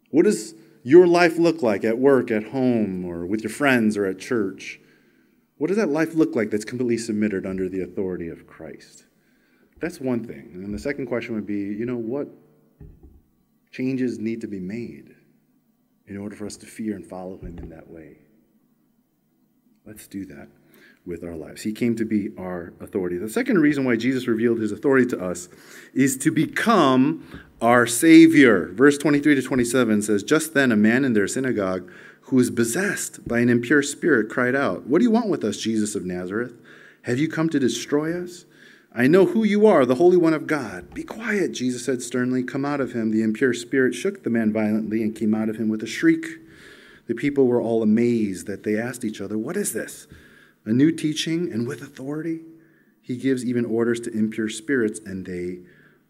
What 0.09 0.23
does 0.23 0.55
your 0.83 1.05
life 1.05 1.37
look 1.37 1.61
like 1.61 1.83
at 1.83 1.97
work, 1.97 2.31
at 2.31 2.45
home, 2.45 3.05
or 3.05 3.25
with 3.25 3.41
your 3.41 3.49
friends 3.49 3.97
or 3.97 4.05
at 4.05 4.19
church? 4.19 4.79
What 5.57 5.67
does 5.67 5.77
that 5.77 5.89
life 5.89 6.15
look 6.15 6.35
like 6.35 6.49
that's 6.49 6.65
completely 6.65 6.97
submitted 6.97 7.45
under 7.45 7.67
the 7.67 7.81
authority 7.81 8.29
of 8.29 8.47
Christ? 8.47 9.05
That's 9.79 9.99
one 9.99 10.23
thing. 10.23 10.51
And 10.53 10.73
the 10.73 10.79
second 10.79 11.07
question 11.07 11.35
would 11.35 11.45
be, 11.45 11.59
you 11.59 11.85
know, 11.85 11.97
what 11.97 12.29
Changes 13.77 14.17
need 14.17 14.41
to 14.41 14.47
be 14.47 14.59
made 14.59 15.13
in 16.07 16.17
order 16.17 16.35
for 16.35 16.47
us 16.47 16.57
to 16.57 16.65
fear 16.65 16.95
and 16.95 17.05
follow 17.05 17.37
him 17.37 17.59
in 17.59 17.69
that 17.69 17.87
way. 17.87 18.17
Let's 19.85 20.07
do 20.07 20.25
that. 20.25 20.47
with 21.05 21.23
our 21.23 21.35
lives. 21.37 21.61
He 21.61 21.71
came 21.71 21.95
to 21.95 22.03
be 22.03 22.31
our 22.37 22.73
authority. 22.81 23.17
The 23.17 23.29
second 23.29 23.59
reason 23.59 23.85
why 23.85 23.95
Jesus 23.95 24.27
revealed 24.27 24.59
his 24.59 24.73
authority 24.73 25.05
to 25.07 25.23
us 25.23 25.47
is 25.93 26.17
to 26.17 26.31
become 26.31 27.45
our 27.61 27.87
Savior. 27.87 28.73
Verse 28.73 28.97
23 28.97 29.35
to 29.35 29.41
27 29.41 30.01
says, 30.01 30.21
Just 30.23 30.53
then 30.53 30.69
a 30.69 30.75
man 30.75 31.05
in 31.05 31.13
their 31.13 31.27
synagogue 31.27 31.89
who 32.21 32.35
was 32.35 32.49
possessed 32.49 33.25
by 33.25 33.39
an 33.39 33.47
impure 33.47 33.81
spirit 33.81 34.29
cried 34.29 34.55
out, 34.55 34.87
What 34.87 34.99
do 34.99 35.05
you 35.05 35.11
want 35.11 35.29
with 35.29 35.45
us, 35.45 35.55
Jesus 35.55 35.95
of 35.95 36.03
Nazareth? 36.03 36.55
Have 37.03 37.19
you 37.19 37.29
come 37.29 37.47
to 37.51 37.59
destroy 37.59 38.21
us? 38.21 38.43
I 38.93 39.07
know 39.07 39.25
who 39.25 39.43
you 39.43 39.67
are, 39.67 39.85
the 39.85 39.95
Holy 39.95 40.17
One 40.17 40.33
of 40.33 40.47
God. 40.47 40.93
Be 40.93 41.03
quiet, 41.03 41.51
Jesus 41.51 41.85
said 41.85 42.01
sternly. 42.01 42.43
Come 42.43 42.65
out 42.65 42.81
of 42.81 42.93
him. 42.93 43.11
The 43.11 43.21
impure 43.21 43.53
spirit 43.53 43.93
shook 43.93 44.23
the 44.23 44.29
man 44.29 44.51
violently 44.51 45.03
and 45.03 45.15
came 45.15 45.35
out 45.35 45.49
of 45.49 45.57
him 45.57 45.69
with 45.69 45.83
a 45.83 45.87
shriek. 45.87 46.25
The 47.07 47.15
people 47.15 47.47
were 47.47 47.61
all 47.61 47.83
amazed 47.83 48.47
that 48.47 48.63
they 48.63 48.77
asked 48.77 49.03
each 49.03 49.21
other, 49.21 49.37
What 49.37 49.55
is 49.55 49.73
this? 49.73 50.07
A 50.65 50.71
new 50.71 50.91
teaching 50.91 51.51
and 51.51 51.67
with 51.67 51.81
authority? 51.81 52.41
He 53.01 53.15
gives 53.15 53.45
even 53.45 53.65
orders 53.65 53.99
to 54.01 54.11
impure 54.11 54.49
spirits 54.49 54.99
and 55.05 55.25
they 55.25 55.59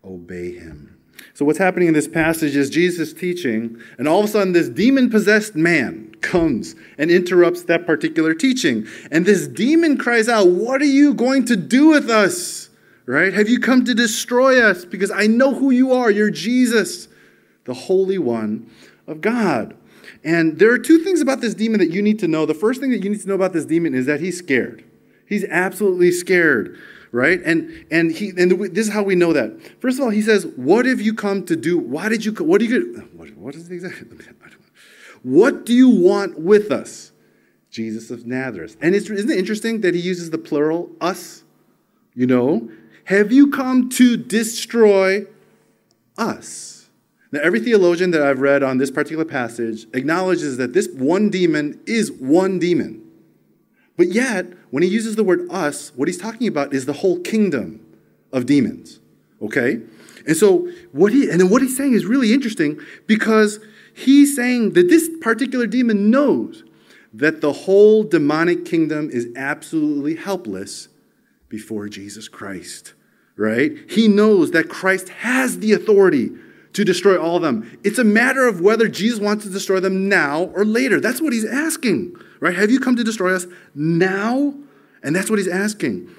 obey 0.04 0.54
him. 0.54 0.98
So, 1.34 1.46
what's 1.46 1.60
happening 1.60 1.88
in 1.88 1.94
this 1.94 2.08
passage 2.08 2.56
is 2.56 2.70
Jesus 2.70 3.14
teaching, 3.14 3.80
and 3.98 4.08
all 4.08 4.20
of 4.20 4.26
a 4.26 4.28
sudden, 4.28 4.54
this 4.54 4.70
demon 4.70 5.10
possessed 5.10 5.56
man 5.56 6.16
comes 6.22 6.76
and 6.98 7.12
interrupts 7.12 7.64
that 7.64 7.86
particular 7.86 8.34
teaching. 8.34 8.88
And 9.12 9.26
this 9.26 9.48
demon 9.48 9.98
cries 9.98 10.30
out, 10.30 10.48
What 10.48 10.82
are 10.82 10.86
you 10.86 11.14
going 11.14 11.46
to 11.46 11.56
do 11.56 11.88
with 11.88 12.10
us? 12.10 12.67
Right? 13.08 13.34
Have 13.34 13.48
you 13.48 13.62
come 13.62 13.86
to 13.86 13.96
destroy 13.96 14.62
us? 14.62 14.84
Because 14.84 15.12
I 15.12 15.28
know 15.28 15.54
who 15.54 15.72
you 15.72 15.94
are. 15.94 16.12
You're 16.12 16.30
Jesus, 16.30 17.08
the 17.64 17.74
Holy 17.74 18.18
One 18.18 18.70
of 19.08 19.22
God. 19.22 19.78
And 20.26 20.60
there 20.60 20.72
are 20.72 20.78
two 20.78 21.00
things 21.00 21.22
about 21.22 21.40
this 21.40 21.54
demon 21.54 21.80
that 21.80 21.90
you 21.90 22.02
need 22.02 22.20
to 22.20 22.28
know. 22.28 22.46
The 22.46 22.54
first 22.54 22.82
thing 22.82 22.92
that 22.92 23.02
you 23.02 23.10
need 23.10 23.22
to 23.22 23.28
know 23.30 23.36
about 23.36 23.54
this 23.54 23.66
demon 23.66 23.96
is 23.96 24.06
that 24.08 24.20
he's 24.20 24.38
scared. 24.38 24.84
He's 25.26 25.46
absolutely 25.46 26.12
scared, 26.12 26.78
right? 27.12 27.42
And 27.44 27.86
and 27.92 28.12
he 28.12 28.30
and 28.30 28.52
this 28.74 28.88
is 28.88 28.94
how 28.94 29.04
we 29.04 29.16
know 29.16 29.32
that. 29.34 29.58
First 29.82 30.00
of 30.00 30.04
all, 30.04 30.10
he 30.10 30.22
says, 30.22 30.46
"What 30.56 30.86
have 30.86 31.02
you 31.02 31.14
come 31.14 31.46
to 31.46 31.56
do? 31.56 31.78
Why 31.78 32.10
did 32.10 32.26
you? 32.26 32.34
What 32.34 32.60
do 32.60 32.66
you? 32.66 33.08
What, 33.16 33.36
what 33.38 33.56
is 33.56 33.70
the 33.70 33.76
exact? 33.76 34.04
What 35.24 35.66
do 35.66 35.74
you 35.74 35.90
want 35.90 36.40
with 36.40 36.72
us, 36.72 37.12
Jesus 37.70 38.12
of 38.12 38.26
Nazareth?" 38.26 38.78
And 38.82 38.96
it's, 38.96 39.10
isn't 39.10 39.30
it 39.30 39.38
interesting 39.38 39.82
that 39.82 39.96
he 39.96 40.00
uses 40.00 40.30
the 40.30 40.38
plural 40.38 40.90
us? 41.02 41.44
You 42.14 42.28
know, 42.28 42.70
have 43.08 43.32
you 43.32 43.50
come 43.50 43.88
to 43.88 44.18
destroy 44.18 45.26
us? 46.18 46.90
Now, 47.32 47.40
every 47.42 47.62
theologian 47.62 48.12
that 48.12 48.22
I've 48.22 48.42
read 48.42 48.64
on 48.64 48.80
this 48.80 48.92
particular 48.92 49.24
passage 49.24 49.86
acknowledges 49.94 50.58
that 50.58 50.74
this 50.74 50.90
one 50.90 51.30
demon 51.30 51.80
is 51.86 52.12
one 52.12 52.60
demon. 52.60 53.02
But 53.96 54.10
yet, 54.10 54.48
when 54.72 54.84
he 54.84 54.90
uses 54.90 55.16
the 55.16 55.24
word 55.24 55.48
us, 55.50 55.94
what 55.96 56.10
he's 56.10 56.18
talking 56.18 56.50
about 56.50 56.74
is 56.74 56.86
the 56.86 56.94
whole 56.94 57.18
kingdom 57.22 57.80
of 58.34 58.46
demons. 58.46 59.00
Okay? 59.42 59.80
And 60.26 60.36
so 60.36 60.70
what 60.92 61.14
he 61.14 61.30
and 61.30 61.40
then 61.40 61.50
what 61.50 61.62
he's 61.62 61.78
saying 61.78 61.94
is 61.94 62.06
really 62.06 62.34
interesting 62.34 62.78
because 63.06 63.62
he's 63.96 64.36
saying 64.36 64.74
that 64.74 64.90
this 64.90 65.10
particular 65.22 65.66
demon 65.66 66.12
knows 66.12 66.66
that 67.14 67.40
the 67.40 67.54
whole 67.54 68.04
demonic 68.04 68.66
kingdom 68.66 69.10
is 69.10 69.30
absolutely 69.38 70.16
helpless 70.16 70.90
before 71.48 71.88
Jesus 71.88 72.28
Christ. 72.28 72.94
Right? 73.38 73.72
He 73.88 74.08
knows 74.08 74.52
that 74.52 74.68
Christ 74.68 75.10
has 75.10 75.60
the 75.60 75.74
authority 75.74 76.32
to 76.74 76.84
destroy 76.84 77.20
all 77.20 77.38
of 77.38 77.42
them. 77.42 77.80
It's 77.84 78.00
a 78.00 78.04
matter 78.04 78.48
of 78.48 78.62
whether 78.62 78.88
Jesus 78.88 79.20
wants 79.20 79.46
to 79.46 79.52
destroy 79.52 79.80
them 79.80 80.10
now 80.10 80.44
or 80.54 80.66
later. 80.66 81.00
That's 81.00 81.22
what 81.22 81.34
he's 81.34 81.46
asking, 81.46 82.16
right? 82.40 82.56
Have 82.56 82.70
you 82.70 82.80
come 82.80 82.96
to 82.96 83.04
destroy 83.04 83.36
us 83.36 83.48
now? 83.74 84.54
And 85.04 85.16
that's 85.16 85.30
what 85.30 85.40
he's 85.40 85.48
asking. 85.48 86.10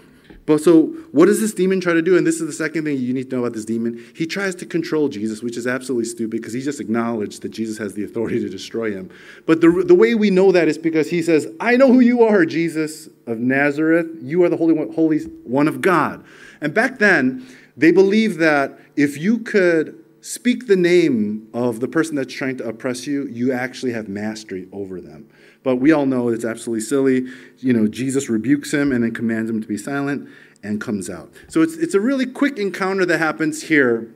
But 0.46 0.62
so, 0.62 0.87
what 1.12 1.26
does 1.26 1.40
this 1.40 1.52
demon 1.52 1.78
try 1.78 1.92
to 1.92 2.00
do? 2.00 2.16
And 2.16 2.26
this 2.26 2.40
is 2.40 2.46
the 2.46 2.54
second 2.54 2.85
thing 2.85 2.96
you 2.96 3.12
need 3.12 3.28
to 3.28 3.37
know 3.37 3.42
about 3.42 3.52
this 3.52 3.66
demon. 3.66 4.02
He 4.16 4.26
tries 4.26 4.54
to 4.54 4.64
control 4.64 5.11
Jesus, 5.11 5.42
which 5.42 5.59
is 5.59 5.66
absolutely 5.66 6.07
stupid 6.07 6.31
because 6.31 6.54
he 6.54 6.62
just 6.62 6.81
acknowledged 6.81 7.42
that 7.42 7.50
Jesus 7.50 7.76
has 7.76 7.92
the 7.92 8.02
authority 8.02 8.40
to 8.40 8.48
destroy 8.48 8.90
him. 8.90 9.11
But 9.44 9.61
the, 9.61 9.85
the 9.87 9.94
way 9.94 10.14
we 10.14 10.31
know 10.31 10.50
that 10.52 10.66
is 10.66 10.78
because 10.78 11.11
he 11.11 11.20
says, 11.20 11.46
I 11.61 11.76
know 11.76 11.92
who 11.92 12.00
you 12.00 12.22
are, 12.22 12.46
Jesus 12.46 13.11
of 13.26 13.38
Nazareth. 13.38 14.07
You 14.22 14.42
are 14.42 14.48
the 14.48 14.57
Holy 14.57 14.72
One, 14.72 14.90
Holy 14.94 15.18
One 15.18 15.68
of 15.68 15.83
God. 15.83 16.24
And 16.60 16.74
back 16.74 16.98
then, 16.98 17.46
they 17.76 17.92
believed 17.92 18.38
that 18.38 18.78
if 18.96 19.16
you 19.16 19.38
could 19.38 20.04
speak 20.20 20.66
the 20.66 20.76
name 20.76 21.48
of 21.54 21.80
the 21.80 21.88
person 21.88 22.16
that's 22.16 22.34
trying 22.34 22.56
to 22.58 22.68
oppress 22.68 23.06
you, 23.06 23.26
you 23.28 23.52
actually 23.52 23.92
have 23.92 24.08
mastery 24.08 24.68
over 24.72 25.00
them. 25.00 25.28
But 25.62 25.76
we 25.76 25.92
all 25.92 26.06
know 26.06 26.28
it's 26.28 26.44
absolutely 26.44 26.80
silly. 26.80 27.26
You 27.58 27.72
know, 27.72 27.86
Jesus 27.86 28.28
rebukes 28.28 28.72
him 28.72 28.92
and 28.92 29.04
then 29.04 29.12
commands 29.12 29.50
him 29.50 29.60
to 29.60 29.68
be 29.68 29.78
silent 29.78 30.28
and 30.62 30.80
comes 30.80 31.08
out. 31.08 31.32
So 31.48 31.62
it's, 31.62 31.76
it's 31.76 31.94
a 31.94 32.00
really 32.00 32.26
quick 32.26 32.58
encounter 32.58 33.06
that 33.06 33.18
happens 33.18 33.62
here. 33.62 34.12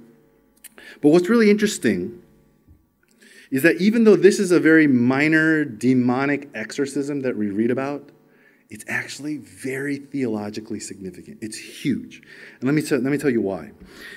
But 1.00 1.10
what's 1.10 1.28
really 1.28 1.50
interesting 1.50 2.20
is 3.50 3.62
that 3.62 3.80
even 3.80 4.04
though 4.04 4.16
this 4.16 4.40
is 4.40 4.50
a 4.50 4.58
very 4.58 4.86
minor 4.86 5.64
demonic 5.64 6.48
exorcism 6.54 7.20
that 7.20 7.36
we 7.36 7.50
read 7.50 7.70
about, 7.70 8.10
it's 8.72 8.86
actually 8.88 9.36
very 9.36 9.98
theologically 9.98 10.80
significant. 10.80 11.36
It's 11.42 11.58
huge. 11.58 12.22
And 12.58 12.62
let 12.62 12.74
me, 12.74 12.80
let 12.80 13.02
me 13.02 13.18
tell 13.18 13.28
you 13.28 13.42
why. 13.42 13.72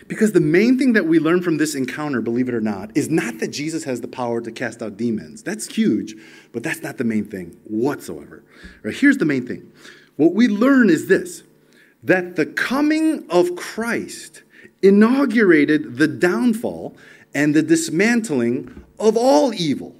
Because 0.07 0.31
the 0.31 0.39
main 0.39 0.79
thing 0.79 0.93
that 0.93 1.05
we 1.05 1.19
learn 1.19 1.41
from 1.41 1.57
this 1.57 1.75
encounter, 1.75 2.21
believe 2.21 2.47
it 2.47 2.55
or 2.55 2.61
not, 2.61 2.95
is 2.95 3.09
not 3.09 3.39
that 3.39 3.49
Jesus 3.49 3.83
has 3.83 3.99
the 3.99 4.07
power 4.07 4.39
to 4.39 4.49
cast 4.53 4.81
out 4.81 4.95
demons. 4.95 5.43
That's 5.43 5.75
huge, 5.75 6.15
but 6.53 6.63
that's 6.63 6.81
not 6.81 6.97
the 6.97 7.03
main 7.03 7.25
thing 7.25 7.57
whatsoever. 7.65 8.45
Right, 8.81 8.95
here's 8.95 9.17
the 9.17 9.25
main 9.25 9.45
thing. 9.45 9.73
What 10.15 10.33
we 10.33 10.47
learn 10.47 10.89
is 10.89 11.09
this 11.09 11.43
that 12.03 12.37
the 12.37 12.45
coming 12.45 13.29
of 13.29 13.57
Christ 13.57 14.43
inaugurated 14.81 15.97
the 15.97 16.07
downfall 16.07 16.95
and 17.33 17.53
the 17.53 17.61
dismantling 17.61 18.85
of 18.97 19.17
all 19.17 19.53
evil 19.53 19.97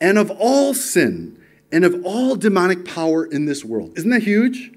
and 0.00 0.18
of 0.18 0.32
all 0.32 0.74
sin 0.74 1.38
and 1.72 1.84
of 1.84 2.04
all 2.04 2.36
demonic 2.36 2.84
power 2.84 3.24
in 3.24 3.46
this 3.46 3.64
world. 3.64 3.96
Isn't 3.96 4.10
that 4.10 4.22
huge? 4.22 4.72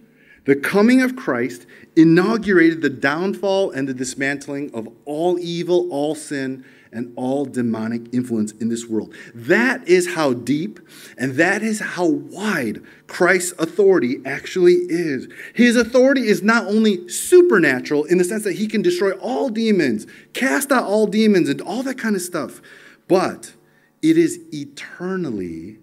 The 0.45 0.55
coming 0.55 1.01
of 1.01 1.15
Christ 1.15 1.65
inaugurated 1.95 2.81
the 2.81 2.89
downfall 2.89 3.71
and 3.71 3.87
the 3.87 3.93
dismantling 3.93 4.73
of 4.73 4.87
all 5.05 5.37
evil, 5.39 5.89
all 5.91 6.15
sin, 6.15 6.63
and 6.91 7.11
all 7.17 7.45
demonic 7.45 8.13
influence 8.13 8.53
in 8.53 8.69
this 8.69 8.87
world. 8.87 9.13
That 9.33 9.85
is 9.87 10.13
how 10.15 10.33
deep 10.33 10.79
and 11.17 11.33
that 11.33 11.61
is 11.61 11.81
how 11.81 12.05
wide 12.05 12.81
Christ's 13.07 13.53
authority 13.59 14.21
actually 14.25 14.75
is. 14.87 15.27
His 15.53 15.75
authority 15.75 16.27
is 16.27 16.41
not 16.41 16.67
only 16.67 17.09
supernatural 17.09 18.05
in 18.05 18.17
the 18.17 18.23
sense 18.23 18.45
that 18.45 18.53
he 18.53 18.67
can 18.67 18.81
destroy 18.81 19.11
all 19.13 19.49
demons, 19.49 20.07
cast 20.33 20.71
out 20.71 20.85
all 20.85 21.05
demons, 21.05 21.49
and 21.49 21.59
all 21.59 21.83
that 21.83 21.97
kind 21.97 22.15
of 22.15 22.21
stuff, 22.21 22.61
but 23.09 23.53
it 24.01 24.17
is 24.17 24.39
eternally 24.53 25.79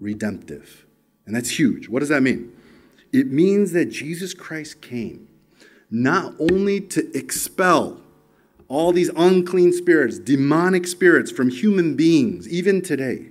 redemptive. 0.00 0.86
And 1.26 1.34
that's 1.34 1.58
huge. 1.58 1.88
What 1.88 2.00
does 2.00 2.08
that 2.08 2.22
mean? 2.22 2.52
It 3.12 3.28
means 3.28 3.72
that 3.72 3.86
Jesus 3.86 4.34
Christ 4.34 4.80
came 4.80 5.28
not 5.90 6.34
only 6.38 6.80
to 6.80 7.16
expel 7.16 8.00
all 8.68 8.92
these 8.92 9.10
unclean 9.16 9.72
spirits, 9.72 10.18
demonic 10.18 10.86
spirits 10.86 11.30
from 11.30 11.48
human 11.48 11.96
beings, 11.96 12.46
even 12.48 12.82
today, 12.82 13.30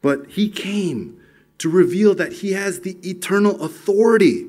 but 0.00 0.26
he 0.28 0.48
came 0.48 1.20
to 1.58 1.68
reveal 1.68 2.14
that 2.14 2.34
he 2.34 2.52
has 2.52 2.80
the 2.80 2.96
eternal 3.06 3.62
authority 3.62 4.46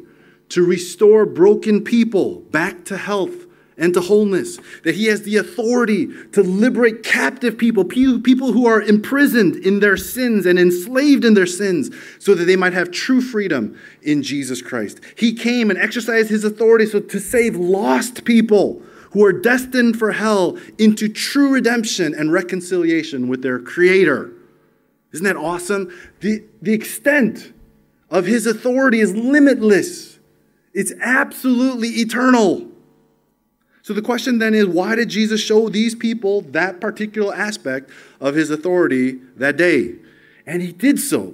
to 0.50 0.63
restore 0.63 1.26
broken 1.26 1.84
people 1.84 2.39
back 2.52 2.86
to 2.86 2.98
health 2.98 3.46
and 3.80 3.94
to 3.94 4.02
wholeness, 4.02 4.60
that 4.84 4.96
he 4.96 5.06
has 5.06 5.24
the 5.24 5.38
authority 5.38 6.08
to 6.34 6.44
liberate 6.44 7.04
captive 7.04 7.58
people, 7.58 7.86
people 7.86 8.52
who 8.52 8.68
are 8.68 8.82
imprisoned 8.82 9.56
in 9.56 9.80
their 9.80 9.98
sins 9.98 10.46
and 10.46 10.60
enslaved 10.60 11.26
in 11.26 11.34
their 11.34 11.46
sins, 11.46 11.89
so 12.20 12.36
that 12.36 12.46
they 12.46 12.56
might 12.56 12.74
have 12.74 12.92
true 12.92 13.22
freedom 13.22 13.80
in 14.02 14.22
Jesus 14.22 14.62
Christ. 14.62 15.00
He 15.18 15.34
came 15.34 15.70
and 15.70 15.80
exercised 15.80 16.30
his 16.30 16.44
authority 16.44 16.86
so 16.86 17.00
to 17.00 17.20
save 17.20 17.56
lost 17.56 18.26
people 18.26 18.82
who 19.12 19.26
are 19.26 19.34
destined 19.34 19.98
for 19.98 20.12
hell 20.12 20.58
into 20.78 21.10
true 21.10 21.52
redemption 21.54 22.13
and 22.13 22.32
reconciliation 22.32 23.28
with 23.28 23.42
their 23.42 23.60
Creator. 23.60 24.32
Isn't 25.13 25.26
that 25.26 25.36
awesome? 25.36 25.92
The, 26.20 26.44
the 26.62 26.74
extent 26.74 27.54
of 28.12 28.26
his 28.26 28.46
authority 28.46 29.00
is 29.00 29.15
limitless. 29.15 30.20
It's 30.74 30.94
absolutely 31.02 31.89
eternal. 31.89 32.70
So 33.89 33.95
the 33.95 34.04
question 34.04 34.38
then 34.38 34.54
is 34.54 34.67
why 34.67 34.93
did 34.93 35.10
Jesus 35.10 35.41
show 35.41 35.67
these 35.67 35.95
people 35.95 36.41
that 36.41 36.80
particular 36.80 37.34
aspect 37.34 37.89
of 38.21 38.36
his 38.36 38.52
authority 38.52 39.13
that 39.36 39.58
day? 39.58 39.95
And 40.45 40.62
he 40.62 40.71
did 40.71 40.99
so 40.99 41.34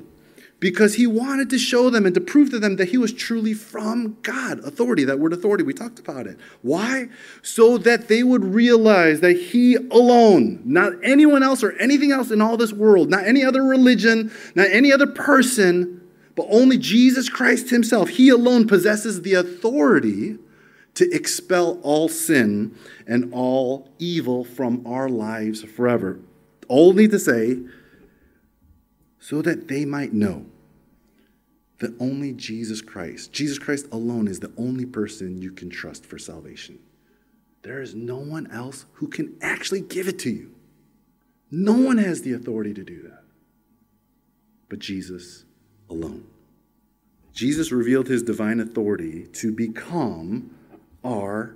because 0.62 0.94
he 0.94 1.06
wanted 1.06 1.50
to 1.50 1.60
show 1.60 1.90
them 1.90 2.06
and 2.06 2.16
to 2.16 2.22
prove 2.22 2.52
to 2.52 2.60
them 2.60 2.78
that 2.78 2.88
he 2.88 2.98
was 2.98 3.12
truly 3.12 3.54
from 3.54 4.16
God. 4.22 4.60
Authority, 4.60 5.04
that 5.04 5.20
word 5.20 5.34
authority, 5.34 5.66
we 5.66 5.74
talked 5.74 6.00
about 6.00 6.28
it. 6.28 6.40
Why? 6.62 7.10
So 7.42 7.78
that 7.80 8.08
they 8.08 8.24
would 8.24 8.46
realize 8.46 9.20
that 9.20 9.34
he 9.34 9.76
alone, 9.76 10.62
not 10.64 10.94
anyone 11.04 11.44
else 11.44 11.62
or 11.62 11.74
anything 11.74 12.14
else 12.14 12.32
in 12.32 12.40
all 12.40 12.56
this 12.56 12.72
world, 12.72 13.10
not 13.10 13.26
any 13.26 13.44
other 13.44 13.64
religion, 13.64 14.32
not 14.56 14.68
any 14.72 14.94
other 14.94 15.08
person, 15.08 16.00
But 16.36 16.48
only 16.50 16.78
Jesus 16.78 17.30
Christ 17.30 17.70
Himself, 17.70 18.10
He 18.10 18.30
alone 18.30 18.68
possesses 18.68 19.24
the 19.24 19.34
authority 19.34 20.38
to 20.96 21.10
expel 21.12 21.80
all 21.82 22.10
sin 22.10 22.76
and 23.06 23.34
all 23.34 23.90
evil 24.00 24.44
from 24.44 24.86
our 24.86 25.10
lives 25.10 25.64
forever. 25.64 26.20
Only 26.70 27.08
to 27.08 27.20
say, 27.20 27.60
so 29.20 29.42
that 29.42 29.68
they 29.68 29.86
might 29.86 30.14
know 30.14 30.46
that 31.80 31.96
only 32.00 32.34
Jesus 32.34 32.82
Christ, 32.82 33.34
Jesus 33.34 33.60
Christ 33.60 33.88
alone, 33.92 34.28
is 34.28 34.40
the 34.40 34.54
only 34.58 34.86
person 34.86 35.42
you 35.42 35.52
can 35.52 35.70
trust 35.70 36.06
for 36.06 36.18
salvation. 36.18 36.80
There 37.62 37.82
is 37.82 37.94
no 37.94 38.18
one 38.18 38.50
else 38.52 38.86
who 38.94 39.08
can 39.08 39.36
actually 39.42 39.82
give 39.82 40.08
it 40.08 40.20
to 40.20 40.30
you. 40.30 40.52
No 41.52 41.74
one 41.74 41.98
has 41.98 42.22
the 42.22 42.34
authority 42.34 42.74
to 42.74 42.84
do 42.84 43.02
that 43.04 43.26
but 44.70 44.80
Jesus 44.80 45.46
alone. 45.90 46.26
Jesus 47.34 47.72
revealed 47.72 48.08
his 48.08 48.24
divine 48.24 48.60
authority 48.60 49.28
to 49.34 49.52
become 49.52 50.55
our 51.06 51.56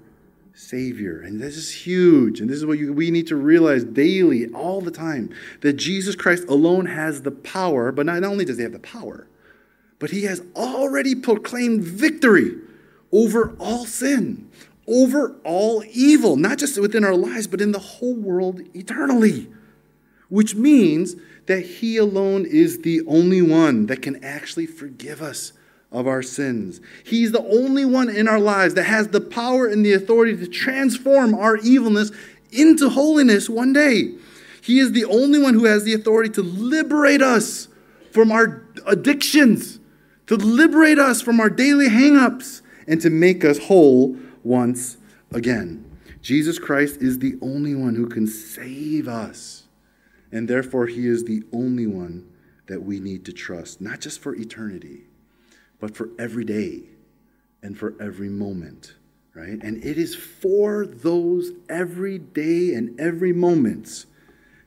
Savior. 0.54 1.22
And 1.22 1.42
this 1.42 1.58
is 1.58 1.72
huge. 1.72 2.40
And 2.40 2.50
this 2.50 2.58
is 2.58 2.66
what 2.66 2.78
you, 2.78 2.94
we 2.94 3.12
need 3.12 3.28
to 3.28 3.36
realize 3.36 3.84
daily, 3.84 4.48
all 4.54 4.82
the 4.82 4.92
time, 4.92 5.34
that 5.62 5.74
Jesus 5.74 6.16
Christ 6.16 6.48
alone 6.48 6.86
has 6.86 7.22
the 7.22 7.32
power, 7.32 7.92
but 7.92 8.06
not 8.06 8.24
only 8.24 8.46
does 8.46 8.58
he 8.58 8.64
have 8.64 8.74
the 8.74 8.80
power, 8.80 9.28
but 9.98 10.12
he 10.12 10.24
has 10.24 10.42
already 10.56 11.16
proclaimed 11.16 11.84
victory 11.84 12.56
over 13.12 13.56
all 13.60 13.86
sin, 13.86 14.50
over 14.88 15.36
all 15.44 15.84
evil, 15.92 16.36
not 16.36 16.58
just 16.58 16.80
within 16.80 17.04
our 17.04 17.16
lives, 17.16 17.48
but 17.48 17.62
in 17.62 17.72
the 17.72 17.80
whole 17.80 18.16
world 18.16 18.62
eternally. 18.76 19.50
Which 20.30 20.56
means 20.56 21.16
that 21.48 21.62
he 21.62 21.98
alone 21.98 22.46
is 22.46 22.80
the 22.82 23.02
only 23.08 23.42
one 23.42 23.88
that 23.88 24.02
can 24.02 24.24
actually 24.24 24.68
forgive 24.68 25.22
us 25.22 25.54
of 25.92 26.08
our 26.08 26.22
sins. 26.22 26.82
He's 27.04 27.32
the 27.32 27.44
only 27.44 27.86
one 27.86 28.10
in 28.10 28.28
our 28.28 28.40
lives 28.40 28.76
that 28.76 28.84
has 28.84 29.08
the 29.08 29.22
power 29.22 29.68
and 29.68 29.86
the 29.86 29.94
authority 29.94 30.38
to 30.38 30.48
transform 30.48 31.34
our 31.34 31.58
evilness 31.58 32.12
into 32.52 32.90
holiness 32.90 33.50
one 33.50 33.74
day. 33.74 34.14
He 34.62 34.80
is 34.80 34.92
the 34.92 35.06
only 35.06 35.40
one 35.40 35.54
who 35.56 35.66
has 35.66 35.84
the 35.84 35.94
authority 35.94 36.30
to 36.32 36.44
liberate 36.44 37.22
us 37.22 37.68
from 38.12 38.32
our 38.32 38.64
addictions, 38.86 39.80
to 40.28 40.36
liberate 40.36 41.00
us 41.00 41.22
from 41.22 41.40
our 41.40 41.50
daily 41.50 41.88
hangups, 41.88 42.62
and 42.88 43.02
to 43.02 43.10
make 43.10 43.44
us 43.44 43.58
whole 43.58 44.16
once 44.44 44.98
again. 45.32 45.86
Jesus 46.22 46.60
Christ 46.60 47.02
is 47.02 47.20
the 47.20 47.38
only 47.42 47.76
one 47.76 47.96
who 47.96 48.08
can 48.08 48.28
save 48.28 49.08
us. 49.08 49.64
And 50.32 50.48
therefore, 50.48 50.88
he 50.88 51.08
is 51.08 51.24
the 51.24 51.44
only 51.52 51.88
one 51.88 52.30
that 52.68 52.84
we 52.84 53.00
need 53.00 53.26
to 53.26 53.34
trust, 53.34 53.82
not 53.82 54.00
just 54.02 54.20
for 54.20 54.36
eternity, 54.36 55.09
but 55.80 55.96
for 55.96 56.10
every 56.20 56.46
day 56.46 56.82
and 57.62 57.78
for 57.78 57.96
every 58.02 58.30
moment, 58.30 58.96
right? 59.34 59.62
And 59.62 59.84
it 59.84 59.98
is 59.98 60.16
for 60.16 60.86
those 60.86 61.52
every 61.70 62.18
day 62.18 62.74
and 62.74 63.00
every 63.00 63.34
moments 63.34 64.06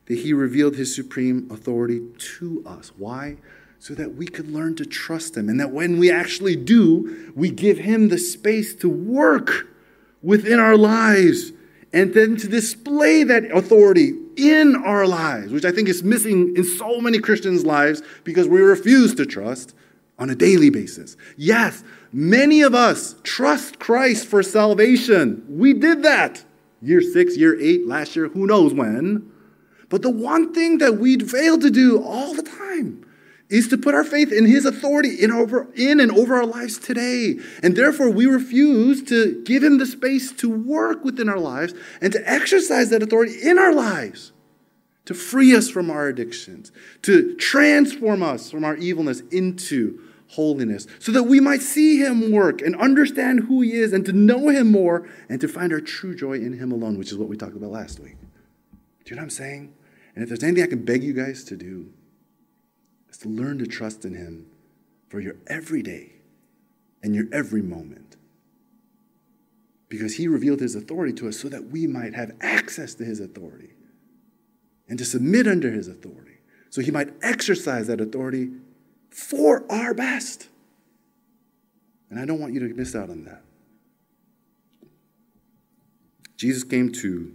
that 0.05 0.19
he 0.19 0.33
revealed 0.33 0.75
his 0.75 0.93
supreme 0.93 1.49
authority 1.51 2.01
to 2.37 2.63
us. 2.65 2.91
Why? 2.97 3.37
So 3.79 3.93
that 3.95 4.15
we 4.15 4.25
could 4.27 4.49
learn 4.49 4.75
to 4.77 4.85
trust 4.85 5.35
him, 5.35 5.49
and 5.49 5.59
that 5.59 5.71
when 5.71 5.99
we 5.99 6.09
actually 6.09 6.55
do, 6.55 7.31
we 7.35 7.51
give 7.51 7.77
him 7.77 8.09
the 8.09 8.17
space 8.17 8.73
to 8.75 8.89
work 8.89 9.67
within 10.21 10.59
our 10.59 10.77
lives 10.77 11.51
and 11.91 12.13
then 12.13 12.37
to 12.37 12.47
display 12.47 13.23
that 13.23 13.51
authority 13.51 14.13
in 14.35 14.75
our 14.75 15.05
lives, 15.05 15.51
which 15.51 15.65
I 15.65 15.71
think 15.71 15.89
is 15.89 16.01
missing 16.01 16.55
in 16.55 16.63
so 16.63 16.99
many 16.99 17.19
Christians' 17.19 17.65
lives 17.65 18.01
because 18.23 18.47
we 18.47 18.61
refuse 18.61 19.13
to 19.15 19.25
trust 19.25 19.75
on 20.19 20.29
a 20.29 20.35
daily 20.35 20.69
basis. 20.69 21.17
Yes, 21.37 21.83
many 22.11 22.61
of 22.61 22.75
us 22.75 23.15
trust 23.23 23.79
Christ 23.79 24.27
for 24.27 24.43
salvation. 24.43 25.43
We 25.49 25.73
did 25.73 26.03
that 26.03 26.43
year 26.81 27.01
six, 27.01 27.37
year 27.37 27.59
eight, 27.59 27.87
last 27.87 28.15
year, 28.15 28.27
who 28.27 28.45
knows 28.45 28.73
when. 28.73 29.31
But 29.89 30.01
the 30.01 30.09
one 30.09 30.53
thing 30.53 30.79
that 30.79 30.97
we 30.97 31.17
fail 31.19 31.57
to 31.59 31.69
do 31.69 32.03
all 32.03 32.33
the 32.33 32.43
time 32.43 33.05
is 33.49 33.67
to 33.67 33.77
put 33.77 33.93
our 33.93 34.03
faith 34.03 34.31
in 34.31 34.45
his 34.45 34.65
authority 34.65 35.21
in, 35.21 35.31
over, 35.31 35.67
in 35.75 35.99
and 35.99 36.11
over 36.11 36.35
our 36.35 36.45
lives 36.45 36.79
today. 36.79 37.37
And 37.61 37.75
therefore, 37.75 38.09
we 38.09 38.25
refuse 38.25 39.03
to 39.03 39.41
give 39.43 39.63
him 39.63 39.77
the 39.77 39.85
space 39.85 40.31
to 40.33 40.49
work 40.49 41.05
within 41.05 41.29
our 41.29 41.37
lives 41.37 41.73
and 42.01 42.11
to 42.13 42.29
exercise 42.29 42.89
that 42.89 43.03
authority 43.03 43.35
in 43.43 43.59
our 43.59 43.73
lives 43.73 44.32
to 45.05 45.13
free 45.13 45.55
us 45.55 45.69
from 45.69 45.89
our 45.89 46.07
addictions, 46.07 46.71
to 47.01 47.35
transform 47.35 48.23
us 48.23 48.49
from 48.49 48.63
our 48.63 48.77
evilness 48.77 49.21
into 49.31 49.99
holiness, 50.29 50.87
so 50.99 51.11
that 51.11 51.23
we 51.23 51.39
might 51.39 51.61
see 51.61 51.97
him 51.97 52.31
work 52.31 52.61
and 52.61 52.75
understand 52.77 53.41
who 53.41 53.61
he 53.61 53.73
is 53.73 53.93
and 53.93 54.05
to 54.05 54.13
know 54.13 54.47
him 54.49 54.71
more 54.71 55.07
and 55.29 55.41
to 55.41 55.47
find 55.47 55.73
our 55.73 55.81
true 55.81 56.15
joy 56.15 56.33
in 56.33 56.53
him 56.53 56.71
alone, 56.71 56.97
which 56.97 57.11
is 57.11 57.17
what 57.17 57.29
we 57.29 57.37
talked 57.37 57.55
about 57.55 57.71
last 57.71 57.99
week. 57.99 58.15
Do 59.03 59.09
you 59.09 59.15
know 59.15 59.21
what 59.21 59.25
I'm 59.25 59.29
saying? 59.31 59.73
And 60.15 60.23
if 60.23 60.29
there's 60.29 60.43
anything 60.43 60.63
I 60.63 60.67
can 60.67 60.85
beg 60.85 61.03
you 61.03 61.13
guys 61.13 61.43
to 61.45 61.57
do, 61.57 61.91
is 63.09 63.17
to 63.19 63.29
learn 63.29 63.59
to 63.59 63.67
trust 63.67 64.05
in 64.05 64.15
him 64.15 64.47
for 65.09 65.19
your 65.19 65.35
every 65.47 65.83
day 65.83 66.13
and 67.03 67.13
your 67.13 67.25
every 67.31 67.61
moment. 67.61 68.15
Because 69.89 70.15
he 70.15 70.27
revealed 70.27 70.61
his 70.61 70.73
authority 70.73 71.13
to 71.13 71.27
us 71.27 71.39
so 71.39 71.49
that 71.49 71.65
we 71.65 71.85
might 71.85 72.15
have 72.15 72.31
access 72.41 72.95
to 72.95 73.03
his 73.03 73.19
authority 73.19 73.72
and 74.87 74.97
to 74.99 75.05
submit 75.05 75.47
under 75.47 75.71
his 75.71 75.87
authority 75.87 76.39
so 76.69 76.81
he 76.81 76.91
might 76.91 77.13
exercise 77.21 77.85
that 77.85 78.01
authority 78.01 78.49
for 79.11 79.63
our 79.71 79.93
best. 79.93 80.49
And 82.09 82.19
I 82.19 82.25
don't 82.25 82.39
want 82.39 82.53
you 82.53 82.67
to 82.67 82.73
miss 82.73 82.95
out 82.95 83.11
on 83.11 83.25
that. 83.25 83.43
Jesus 86.35 86.63
came 86.63 86.91
to 86.93 87.33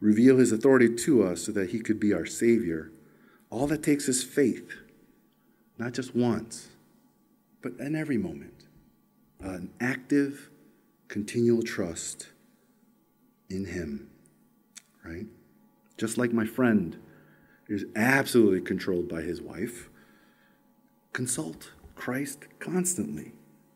reveal 0.00 0.38
his 0.38 0.50
authority 0.50 0.92
to 0.92 1.22
us 1.22 1.42
so 1.42 1.52
that 1.52 1.70
he 1.70 1.78
could 1.78 2.00
be 2.00 2.12
our 2.12 2.26
Savior. 2.26 2.90
All 3.48 3.66
that 3.68 3.82
takes 3.82 4.08
is 4.08 4.24
faith, 4.24 4.70
not 5.78 5.92
just 5.92 6.14
once, 6.14 6.68
but 7.62 7.72
in 7.78 7.94
every 7.94 8.18
moment. 8.18 8.64
An 9.40 9.70
active, 9.80 10.50
continual 11.06 11.62
trust 11.62 12.28
in 13.48 13.66
him, 13.66 14.10
right? 15.04 15.26
Just 15.96 16.18
like 16.18 16.32
my 16.32 16.44
friend 16.44 16.96
is 17.68 17.84
absolutely 17.96 18.60
controlled 18.60 19.08
by 19.08 19.22
his 19.22 19.40
wife, 19.40 19.88
consult 21.12 21.72
Christ 21.94 22.44
constantly. 22.58 23.32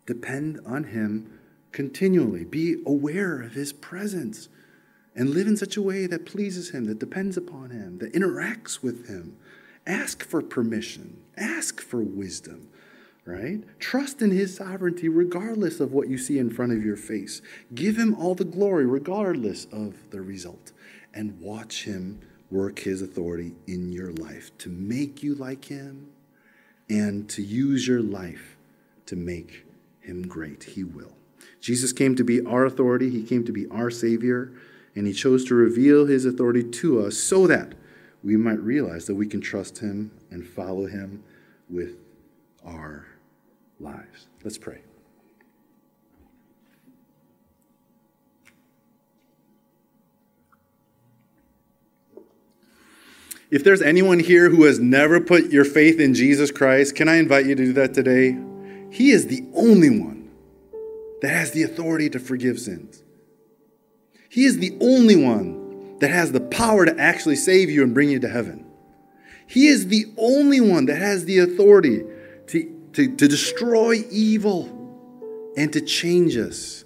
Depend 0.06 0.60
on 0.66 0.84
him 0.84 1.38
continually. 1.72 2.44
Be 2.44 2.82
aware 2.86 3.40
of 3.40 3.52
his 3.52 3.72
presence 3.72 4.48
and 5.14 5.30
live 5.30 5.46
in 5.46 5.56
such 5.56 5.76
a 5.76 5.82
way 5.82 6.06
that 6.06 6.26
pleases 6.26 6.70
him, 6.70 6.84
that 6.84 6.98
depends 6.98 7.36
upon 7.36 7.70
him, 7.70 7.98
that 7.98 8.12
interacts 8.12 8.82
with 8.82 9.08
him. 9.08 9.36
Ask 9.86 10.24
for 10.24 10.42
permission, 10.42 11.22
ask 11.36 11.80
for 11.80 12.02
wisdom, 12.02 12.68
right? 13.24 13.62
Trust 13.78 14.20
in 14.22 14.30
his 14.30 14.54
sovereignty 14.54 15.08
regardless 15.08 15.80
of 15.80 15.92
what 15.92 16.08
you 16.08 16.18
see 16.18 16.38
in 16.38 16.50
front 16.50 16.72
of 16.72 16.84
your 16.84 16.96
face. 16.96 17.40
Give 17.74 17.96
him 17.96 18.14
all 18.14 18.34
the 18.34 18.44
glory 18.44 18.86
regardless 18.86 19.66
of 19.66 20.10
the 20.10 20.20
result 20.20 20.72
and 21.14 21.40
watch 21.40 21.84
Him 21.84 22.20
work 22.50 22.80
His 22.80 23.02
authority 23.02 23.54
in 23.66 23.92
your 23.92 24.12
life 24.12 24.56
to 24.58 24.68
make 24.68 25.22
you 25.22 25.34
like 25.34 25.66
Him 25.66 26.08
and 26.88 27.28
to 27.30 27.42
use 27.42 27.86
your 27.86 28.00
life 28.00 28.56
to 29.06 29.16
make 29.16 29.66
Him 30.00 30.26
great. 30.26 30.64
He 30.64 30.84
will. 30.84 31.12
Jesus 31.60 31.92
came 31.92 32.14
to 32.16 32.24
be 32.24 32.44
our 32.44 32.64
authority, 32.64 33.10
He 33.10 33.22
came 33.22 33.44
to 33.44 33.52
be 33.52 33.66
our 33.68 33.90
Savior, 33.90 34.52
and 34.94 35.06
He 35.06 35.12
chose 35.12 35.44
to 35.46 35.54
reveal 35.54 36.06
His 36.06 36.24
authority 36.24 36.64
to 36.64 37.00
us 37.04 37.16
so 37.16 37.46
that 37.46 37.74
we 38.22 38.36
might 38.36 38.60
realize 38.60 39.06
that 39.06 39.14
we 39.14 39.26
can 39.26 39.40
trust 39.40 39.78
Him 39.78 40.10
and 40.30 40.46
follow 40.46 40.86
Him 40.86 41.22
with 41.68 41.96
our 42.64 43.06
lives. 43.80 44.28
Let's 44.42 44.58
pray. 44.58 44.80
If 53.50 53.64
there's 53.64 53.80
anyone 53.80 54.18
here 54.18 54.50
who 54.50 54.64
has 54.64 54.78
never 54.78 55.20
put 55.20 55.50
your 55.50 55.64
faith 55.64 56.00
in 56.00 56.12
Jesus 56.12 56.50
Christ, 56.50 56.94
can 56.94 57.08
I 57.08 57.16
invite 57.16 57.46
you 57.46 57.54
to 57.54 57.64
do 57.64 57.72
that 57.74 57.94
today? 57.94 58.38
He 58.90 59.10
is 59.10 59.26
the 59.26 59.44
only 59.54 59.88
one 59.88 60.30
that 61.22 61.30
has 61.30 61.52
the 61.52 61.62
authority 61.62 62.10
to 62.10 62.18
forgive 62.18 62.58
sins. 62.58 63.02
He 64.28 64.44
is 64.44 64.58
the 64.58 64.76
only 64.80 65.16
one 65.16 65.98
that 66.00 66.10
has 66.10 66.32
the 66.32 66.40
power 66.40 66.84
to 66.84 66.98
actually 66.98 67.36
save 67.36 67.70
you 67.70 67.82
and 67.82 67.94
bring 67.94 68.10
you 68.10 68.20
to 68.20 68.28
heaven. 68.28 68.66
He 69.46 69.68
is 69.68 69.88
the 69.88 70.04
only 70.18 70.60
one 70.60 70.86
that 70.86 70.98
has 70.98 71.24
the 71.24 71.38
authority 71.38 72.04
to, 72.48 72.90
to, 72.92 73.16
to 73.16 73.28
destroy 73.28 74.04
evil 74.10 74.66
and 75.56 75.72
to 75.72 75.80
change 75.80 76.36
us 76.36 76.84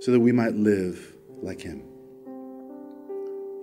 so 0.00 0.12
that 0.12 0.20
we 0.20 0.30
might 0.30 0.54
live 0.54 1.16
like 1.42 1.60
Him. 1.60 1.82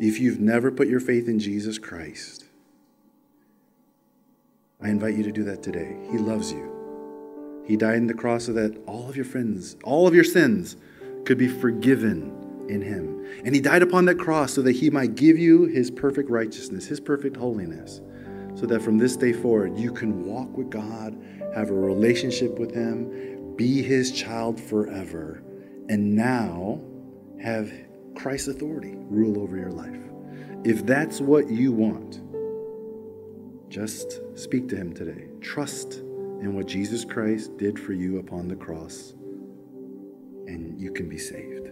If 0.05 0.19
you've 0.19 0.41
never 0.41 0.69
put 0.69 0.89
your 0.89 0.99
faith 0.99 1.29
in 1.29 1.39
Jesus 1.39 1.79
Christ, 1.79 2.43
I 4.81 4.89
invite 4.89 5.15
you 5.15 5.23
to 5.23 5.31
do 5.31 5.45
that 5.45 5.63
today. 5.63 5.95
He 6.11 6.17
loves 6.17 6.51
you. 6.51 7.63
He 7.65 7.77
died 7.77 7.95
on 7.95 8.07
the 8.07 8.13
cross 8.13 8.47
so 8.47 8.51
that 8.51 8.77
all 8.85 9.09
of 9.09 9.15
your 9.15 9.23
friends, 9.23 9.77
all 9.85 10.05
of 10.05 10.13
your 10.13 10.25
sins 10.25 10.75
could 11.23 11.37
be 11.37 11.47
forgiven 11.47 12.65
in 12.67 12.81
him. 12.81 13.25
And 13.45 13.55
he 13.55 13.61
died 13.61 13.81
upon 13.81 14.03
that 14.07 14.19
cross 14.19 14.51
so 14.51 14.61
that 14.63 14.73
he 14.73 14.89
might 14.89 15.15
give 15.15 15.37
you 15.37 15.67
his 15.67 15.89
perfect 15.89 16.29
righteousness, 16.29 16.85
his 16.85 16.99
perfect 16.99 17.37
holiness, 17.37 18.01
so 18.55 18.65
that 18.65 18.81
from 18.81 18.97
this 18.97 19.15
day 19.15 19.31
forward 19.31 19.77
you 19.77 19.93
can 19.93 20.25
walk 20.25 20.57
with 20.57 20.69
God, 20.69 21.17
have 21.55 21.69
a 21.69 21.73
relationship 21.73 22.59
with 22.59 22.75
him, 22.75 23.55
be 23.55 23.81
his 23.81 24.11
child 24.11 24.59
forever, 24.59 25.41
and 25.87 26.13
now 26.13 26.81
have 27.41 27.71
Christ's 28.15 28.49
authority 28.49 28.95
rule 28.95 29.41
over 29.41 29.57
your 29.57 29.71
life. 29.71 29.99
If 30.63 30.85
that's 30.85 31.19
what 31.19 31.49
you 31.49 31.71
want, 31.71 32.21
just 33.69 34.21
speak 34.37 34.69
to 34.69 34.75
him 34.75 34.93
today. 34.93 35.27
Trust 35.41 35.95
in 35.95 36.53
what 36.55 36.67
Jesus 36.67 37.03
Christ 37.03 37.57
did 37.57 37.79
for 37.79 37.93
you 37.93 38.19
upon 38.19 38.47
the 38.47 38.55
cross, 38.55 39.13
and 40.47 40.79
you 40.79 40.91
can 40.91 41.09
be 41.09 41.17
saved. 41.17 41.69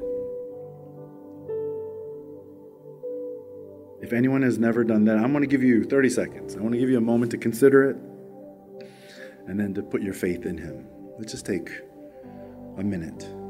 If 4.02 4.14
anyone 4.14 4.42
has 4.42 4.58
never 4.58 4.84
done 4.84 5.06
that, 5.06 5.18
I'm 5.18 5.32
going 5.32 5.44
to 5.44 5.48
give 5.48 5.62
you 5.62 5.84
30 5.84 6.10
seconds. 6.10 6.56
I 6.56 6.60
want 6.60 6.74
to 6.74 6.80
give 6.80 6.90
you 6.90 6.98
a 6.98 7.02
moment 7.02 7.32
to 7.32 7.38
consider 7.38 7.92
it 7.92 7.98
and 9.48 9.60
then 9.60 9.74
to 9.76 9.84
put 9.84 10.02
your 10.02 10.14
faith 10.14 10.46
in 10.46 10.58
Him. 10.58 10.88
Let's 11.20 11.32
just 11.32 11.46
take 11.46 11.70
a 12.78 12.84
minute. 12.84 13.41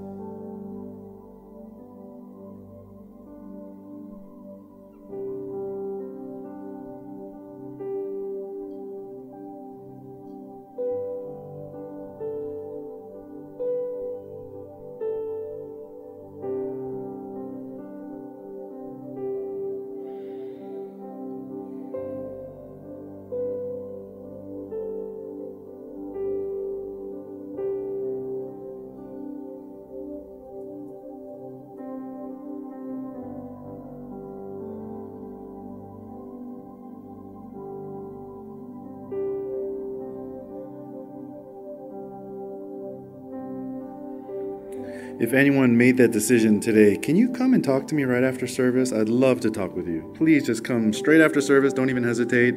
If 45.19 45.33
anyone 45.33 45.77
made 45.77 45.97
that 45.97 46.11
decision 46.11 46.59
today, 46.59 46.97
can 46.97 47.15
you 47.15 47.29
come 47.29 47.53
and 47.53 47.63
talk 47.63 47.87
to 47.87 47.95
me 47.95 48.03
right 48.03 48.23
after 48.23 48.47
service? 48.47 48.91
I'd 48.91 49.09
love 49.09 49.39
to 49.41 49.51
talk 49.51 49.75
with 49.75 49.87
you. 49.87 50.11
Please 50.17 50.45
just 50.45 50.63
come 50.63 50.93
straight 50.93 51.21
after 51.21 51.41
service. 51.41 51.73
Don't 51.73 51.89
even 51.89 52.03
hesitate. 52.03 52.55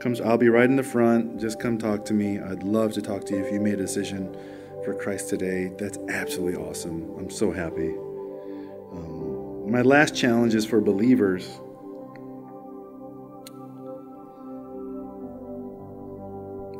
Come, 0.00 0.16
I'll 0.24 0.36
be 0.36 0.48
right 0.48 0.68
in 0.68 0.76
the 0.76 0.82
front. 0.82 1.40
Just 1.40 1.60
come 1.60 1.78
talk 1.78 2.04
to 2.06 2.14
me. 2.14 2.38
I'd 2.38 2.62
love 2.62 2.92
to 2.94 3.02
talk 3.02 3.24
to 3.26 3.36
you 3.36 3.44
if 3.44 3.52
you 3.52 3.60
made 3.60 3.74
a 3.74 3.78
decision 3.78 4.36
for 4.84 4.94
Christ 4.94 5.30
today. 5.30 5.72
That's 5.78 5.98
absolutely 6.08 6.62
awesome. 6.62 7.14
I'm 7.16 7.30
so 7.30 7.52
happy. 7.52 7.94
Um, 8.92 9.70
my 9.70 9.80
last 9.80 10.14
challenge 10.14 10.54
is 10.54 10.66
for 10.66 10.80
believers. 10.80 11.48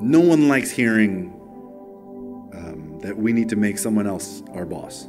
No 0.01 0.21
one 0.21 0.49
likes 0.49 0.71
hearing 0.71 1.41
that 3.15 3.23
we 3.23 3.33
need 3.33 3.49
to 3.49 3.57
make 3.57 3.79
someone 3.79 4.09
else 4.09 4.43
our 4.55 4.67
boss. 4.67 5.07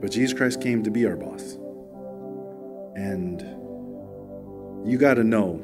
But 0.00 0.12
Jesus 0.12 0.36
Christ 0.36 0.60
came 0.60 0.84
to 0.84 0.90
be 0.90 1.04
our 1.04 1.16
boss. 1.16 1.58
And 2.94 3.40
you 4.88 4.98
got 4.98 5.14
to 5.14 5.24
know, 5.24 5.60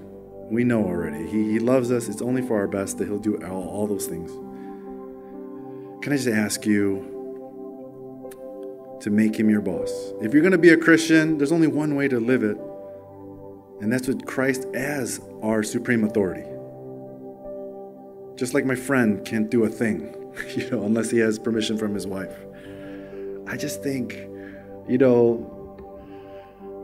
we 0.51 0.65
know 0.65 0.85
already. 0.85 1.29
He, 1.29 1.53
he 1.53 1.59
loves 1.61 1.93
us. 1.93 2.09
It's 2.09 2.23
only 2.23 2.43
for 2.43 2.57
our 2.57 2.67
best 2.67 2.99
that 2.99 3.07
He'll 3.07 3.19
do 3.19 3.37
all, 3.45 3.69
all 3.69 3.87
those 3.87 4.07
things. 4.07 4.33
Can 6.03 6.13
I 6.13 6.17
just 6.17 6.29
ask 6.29 6.67
you 6.67 7.15
to 9.01 9.11
make 9.11 9.39
Him 9.39 9.49
your 9.49 9.61
boss? 9.61 9.91
If 10.21 10.33
you're 10.33 10.43
going 10.43 10.53
to 10.53 10.59
be 10.59 10.71
a 10.71 10.77
Christian, 10.77 11.39
there's 11.39 11.53
only 11.53 11.69
one 11.69 11.95
way 11.95 12.09
to 12.09 12.19
live 12.19 12.43
it, 12.43 12.59
and 13.81 13.93
that's 13.93 14.09
with 14.09 14.27
Christ 14.27 14.65
as 14.75 15.21
our 15.41 15.63
supreme 15.63 16.03
authority. 16.03 16.45
Just 18.37 18.55
like 18.55 18.65
my 18.65 18.77
friend 18.77 19.25
can't 19.25 19.51
do 19.51 19.65
a 19.65 19.69
thing, 19.69 20.15
you 20.57 20.71
know, 20.71 20.85
unless 20.85 21.11
he 21.11 21.19
has 21.19 21.39
permission 21.39 21.79
from 21.79 21.95
his 21.95 22.07
wife. 22.07 22.35
I 23.47 23.57
just 23.57 23.83
think, 23.83 24.13
you 24.89 24.99
know, 24.99 25.55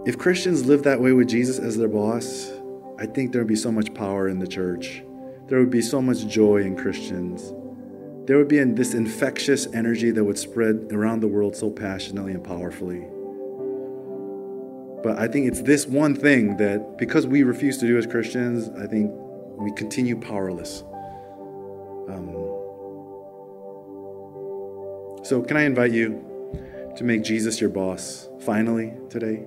if 0.06 0.18
Christians 0.18 0.64
live 0.64 0.82
that 0.84 1.00
way 1.00 1.12
with 1.12 1.28
Jesus 1.28 1.58
as 1.58 1.76
their 1.76 1.88
boss, 1.88 2.50
I 2.98 3.06
think 3.06 3.32
there 3.32 3.40
would 3.40 3.48
be 3.48 3.56
so 3.56 3.72
much 3.72 3.92
power 3.94 4.28
in 4.28 4.38
the 4.38 4.46
church. 4.46 5.02
There 5.48 5.58
would 5.58 5.70
be 5.70 5.82
so 5.82 6.00
much 6.00 6.26
joy 6.26 6.62
in 6.62 6.76
Christians. 6.76 7.52
There 8.26 8.38
would 8.38 8.48
be 8.48 8.62
this 8.64 8.94
infectious 8.94 9.66
energy 9.74 10.10
that 10.10 10.24
would 10.24 10.38
spread 10.38 10.88
around 10.90 11.20
the 11.20 11.28
world 11.28 11.54
so 11.54 11.70
passionately 11.70 12.32
and 12.32 12.42
powerfully. 12.42 13.06
But 15.02 15.18
I 15.18 15.28
think 15.28 15.46
it's 15.46 15.60
this 15.60 15.86
one 15.86 16.14
thing 16.14 16.56
that, 16.56 16.96
because 16.96 17.26
we 17.26 17.42
refuse 17.42 17.76
to 17.78 17.86
do 17.86 17.98
as 17.98 18.06
Christians, 18.06 18.70
I 18.78 18.86
think 18.86 19.10
we 19.58 19.70
continue 19.72 20.18
powerless. 20.18 20.82
Um, 22.08 22.43
so, 25.24 25.40
can 25.40 25.56
I 25.56 25.62
invite 25.62 25.90
you 25.90 26.22
to 26.98 27.02
make 27.02 27.24
Jesus 27.24 27.58
your 27.58 27.70
boss 27.70 28.28
finally 28.40 28.92
today? 29.08 29.46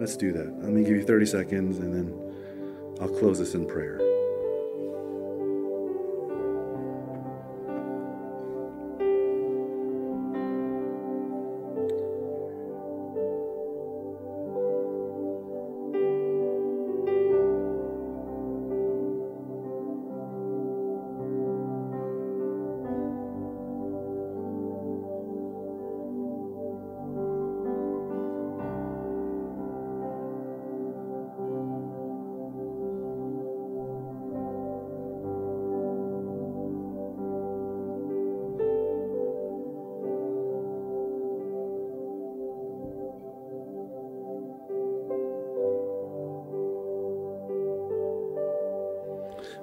Let's 0.00 0.16
do 0.16 0.32
that. 0.32 0.60
Let 0.60 0.72
me 0.72 0.82
give 0.82 0.96
you 0.96 1.04
30 1.04 1.26
seconds 1.26 1.78
and 1.78 1.94
then 1.94 2.98
I'll 3.00 3.16
close 3.20 3.38
this 3.38 3.54
in 3.54 3.66
prayer. 3.66 4.01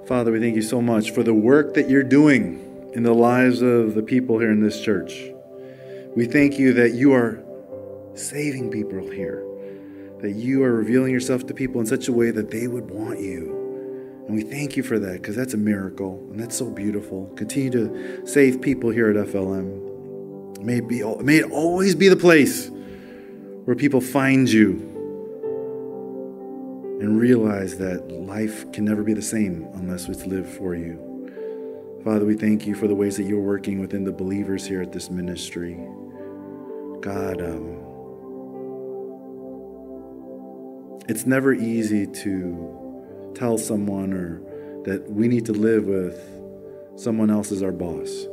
Father, 0.06 0.32
we 0.32 0.40
thank 0.40 0.56
you 0.56 0.62
so 0.62 0.82
much 0.82 1.12
for 1.12 1.22
the 1.22 1.34
work 1.34 1.74
that 1.74 1.88
you're 1.88 2.02
doing 2.02 2.90
in 2.94 3.02
the 3.02 3.12
lives 3.14 3.62
of 3.62 3.94
the 3.94 4.02
people 4.02 4.38
here 4.38 4.50
in 4.50 4.60
this 4.60 4.80
church. 4.80 5.30
We 6.16 6.26
thank 6.26 6.58
you 6.58 6.72
that 6.74 6.94
you 6.94 7.12
are 7.12 7.42
saving 8.14 8.70
people 8.70 9.08
here, 9.08 9.44
that 10.20 10.32
you 10.32 10.64
are 10.64 10.72
revealing 10.72 11.12
yourself 11.12 11.46
to 11.46 11.54
people 11.54 11.80
in 11.80 11.86
such 11.86 12.08
a 12.08 12.12
way 12.12 12.32
that 12.32 12.50
they 12.50 12.66
would 12.66 12.90
want 12.90 13.20
you. 13.20 14.24
And 14.26 14.34
we 14.34 14.42
thank 14.42 14.76
you 14.76 14.82
for 14.82 14.98
that 14.98 15.22
because 15.22 15.36
that's 15.36 15.54
a 15.54 15.58
miracle 15.58 16.18
and 16.30 16.40
that's 16.40 16.56
so 16.56 16.68
beautiful. 16.68 17.26
Continue 17.36 17.70
to 17.70 18.26
save 18.26 18.60
people 18.60 18.90
here 18.90 19.10
at 19.10 19.28
FLM. 19.28 20.60
May 20.60 20.78
it, 20.78 20.88
be, 20.88 21.04
may 21.22 21.36
it 21.36 21.50
always 21.52 21.94
be 21.94 22.08
the 22.08 22.16
place 22.16 22.68
where 23.64 23.76
people 23.76 24.00
find 24.00 24.50
you 24.50 24.89
and 27.00 27.18
realize 27.18 27.78
that 27.78 28.12
life 28.12 28.70
can 28.72 28.84
never 28.84 29.02
be 29.02 29.14
the 29.14 29.22
same 29.22 29.66
unless 29.72 30.06
it's 30.06 30.26
lived 30.26 30.50
for 30.50 30.74
you. 30.74 31.06
Father, 32.04 32.26
we 32.26 32.34
thank 32.34 32.66
you 32.66 32.74
for 32.74 32.86
the 32.86 32.94
ways 32.94 33.16
that 33.16 33.22
you're 33.22 33.40
working 33.40 33.80
within 33.80 34.04
the 34.04 34.12
believers 34.12 34.66
here 34.66 34.82
at 34.82 34.92
this 34.92 35.10
ministry. 35.10 35.74
God, 37.00 37.40
um, 37.40 37.78
it's 41.08 41.24
never 41.24 41.54
easy 41.54 42.06
to 42.06 43.32
tell 43.34 43.56
someone 43.56 44.12
or 44.12 44.42
that 44.84 45.10
we 45.10 45.26
need 45.26 45.46
to 45.46 45.52
live 45.52 45.86
with 45.86 46.22
someone 46.96 47.30
else 47.30 47.50
as 47.50 47.62
our 47.62 47.72
boss. 47.72 48.26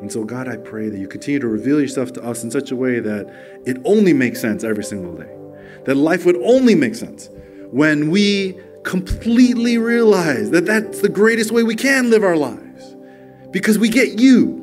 And 0.00 0.10
so, 0.10 0.24
God, 0.24 0.48
I 0.48 0.56
pray 0.56 0.88
that 0.88 0.98
you 0.98 1.08
continue 1.08 1.40
to 1.40 1.48
reveal 1.48 1.78
yourself 1.78 2.14
to 2.14 2.24
us 2.24 2.42
in 2.42 2.50
such 2.50 2.70
a 2.70 2.76
way 2.76 3.00
that 3.00 3.62
it 3.66 3.76
only 3.84 4.14
makes 4.14 4.40
sense 4.40 4.64
every 4.64 4.84
single 4.84 5.14
day 5.14 5.41
that 5.84 5.96
life 5.96 6.24
would 6.24 6.36
only 6.36 6.74
make 6.74 6.94
sense 6.94 7.28
when 7.70 8.10
we 8.10 8.58
completely 8.84 9.78
realize 9.78 10.50
that 10.50 10.66
that's 10.66 11.00
the 11.00 11.08
greatest 11.08 11.50
way 11.50 11.62
we 11.62 11.76
can 11.76 12.10
live 12.10 12.24
our 12.24 12.36
lives 12.36 12.96
because 13.50 13.78
we 13.78 13.88
get 13.88 14.18
you. 14.18 14.58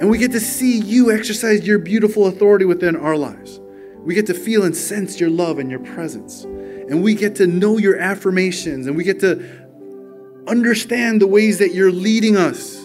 And 0.00 0.10
we 0.10 0.18
get 0.18 0.32
to 0.32 0.40
see 0.40 0.80
you 0.80 1.12
exercise 1.12 1.64
your 1.64 1.78
beautiful 1.78 2.26
authority 2.26 2.64
within 2.64 2.96
our 2.96 3.16
lives. 3.16 3.60
We 3.98 4.14
get 4.14 4.26
to 4.26 4.34
feel 4.34 4.64
and 4.64 4.76
sense 4.76 5.20
your 5.20 5.30
love 5.30 5.60
and 5.60 5.70
your 5.70 5.78
presence. 5.78 6.42
And 6.42 7.04
we 7.04 7.14
get 7.14 7.36
to 7.36 7.46
know 7.46 7.78
your 7.78 7.96
affirmations 7.98 8.88
and 8.88 8.96
we 8.96 9.04
get 9.04 9.20
to 9.20 9.62
understand 10.48 11.20
the 11.20 11.26
ways 11.28 11.58
that 11.58 11.72
you're 11.72 11.92
leading 11.92 12.36
us. 12.36 12.81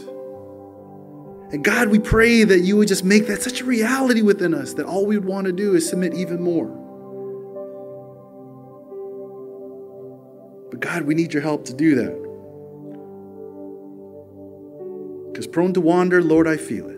And 1.51 1.63
God, 1.63 1.87
we 1.87 1.99
pray 1.99 2.43
that 2.43 2.59
you 2.59 2.75
would 2.75 2.89
just 2.89 3.05
make 3.05 3.27
that 3.27 3.41
such 3.41 3.61
a 3.61 3.65
reality 3.65 4.21
within 4.21 4.53
us 4.53 4.73
that 4.73 4.85
all 4.85 5.05
we 5.05 5.17
would 5.17 5.25
want 5.25 5.45
to 5.45 5.53
do 5.53 5.75
is 5.75 5.87
submit 5.87 6.13
even 6.13 6.41
more. 6.41 6.67
But 10.69 10.81
God, 10.81 11.03
we 11.03 11.15
need 11.15 11.33
your 11.33 11.41
help 11.41 11.63
to 11.65 11.73
do 11.73 11.95
that. 11.95 12.27
Because 15.31 15.47
prone 15.47 15.73
to 15.73 15.81
wander, 15.81 16.21
Lord, 16.21 16.47
I 16.47 16.57
feel 16.57 16.89
it. 16.89 16.97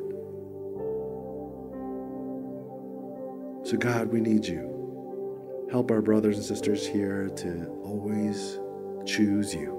So, 3.67 3.77
God, 3.77 4.07
we 4.07 4.19
need 4.19 4.47
you. 4.47 5.67
Help 5.69 5.91
our 5.91 6.01
brothers 6.01 6.37
and 6.37 6.45
sisters 6.45 6.87
here 6.87 7.29
to 7.29 7.67
always 7.83 8.57
choose 9.05 9.53
you 9.53 9.75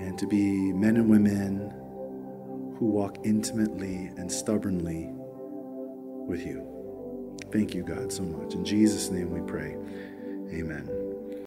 and 0.00 0.16
to 0.18 0.26
be 0.26 0.72
men 0.72 0.96
and 0.96 1.10
women 1.10 1.74
who 2.80 2.86
walk 2.86 3.18
intimately 3.24 4.10
and 4.16 4.32
stubbornly 4.32 5.10
with 6.26 6.46
you. 6.46 6.66
Thank 7.52 7.74
you, 7.74 7.82
God, 7.82 8.10
so 8.10 8.22
much. 8.22 8.54
In 8.54 8.64
Jesus' 8.64 9.10
name 9.10 9.30
we 9.30 9.42
pray. 9.42 9.76
Amen. 10.50 10.99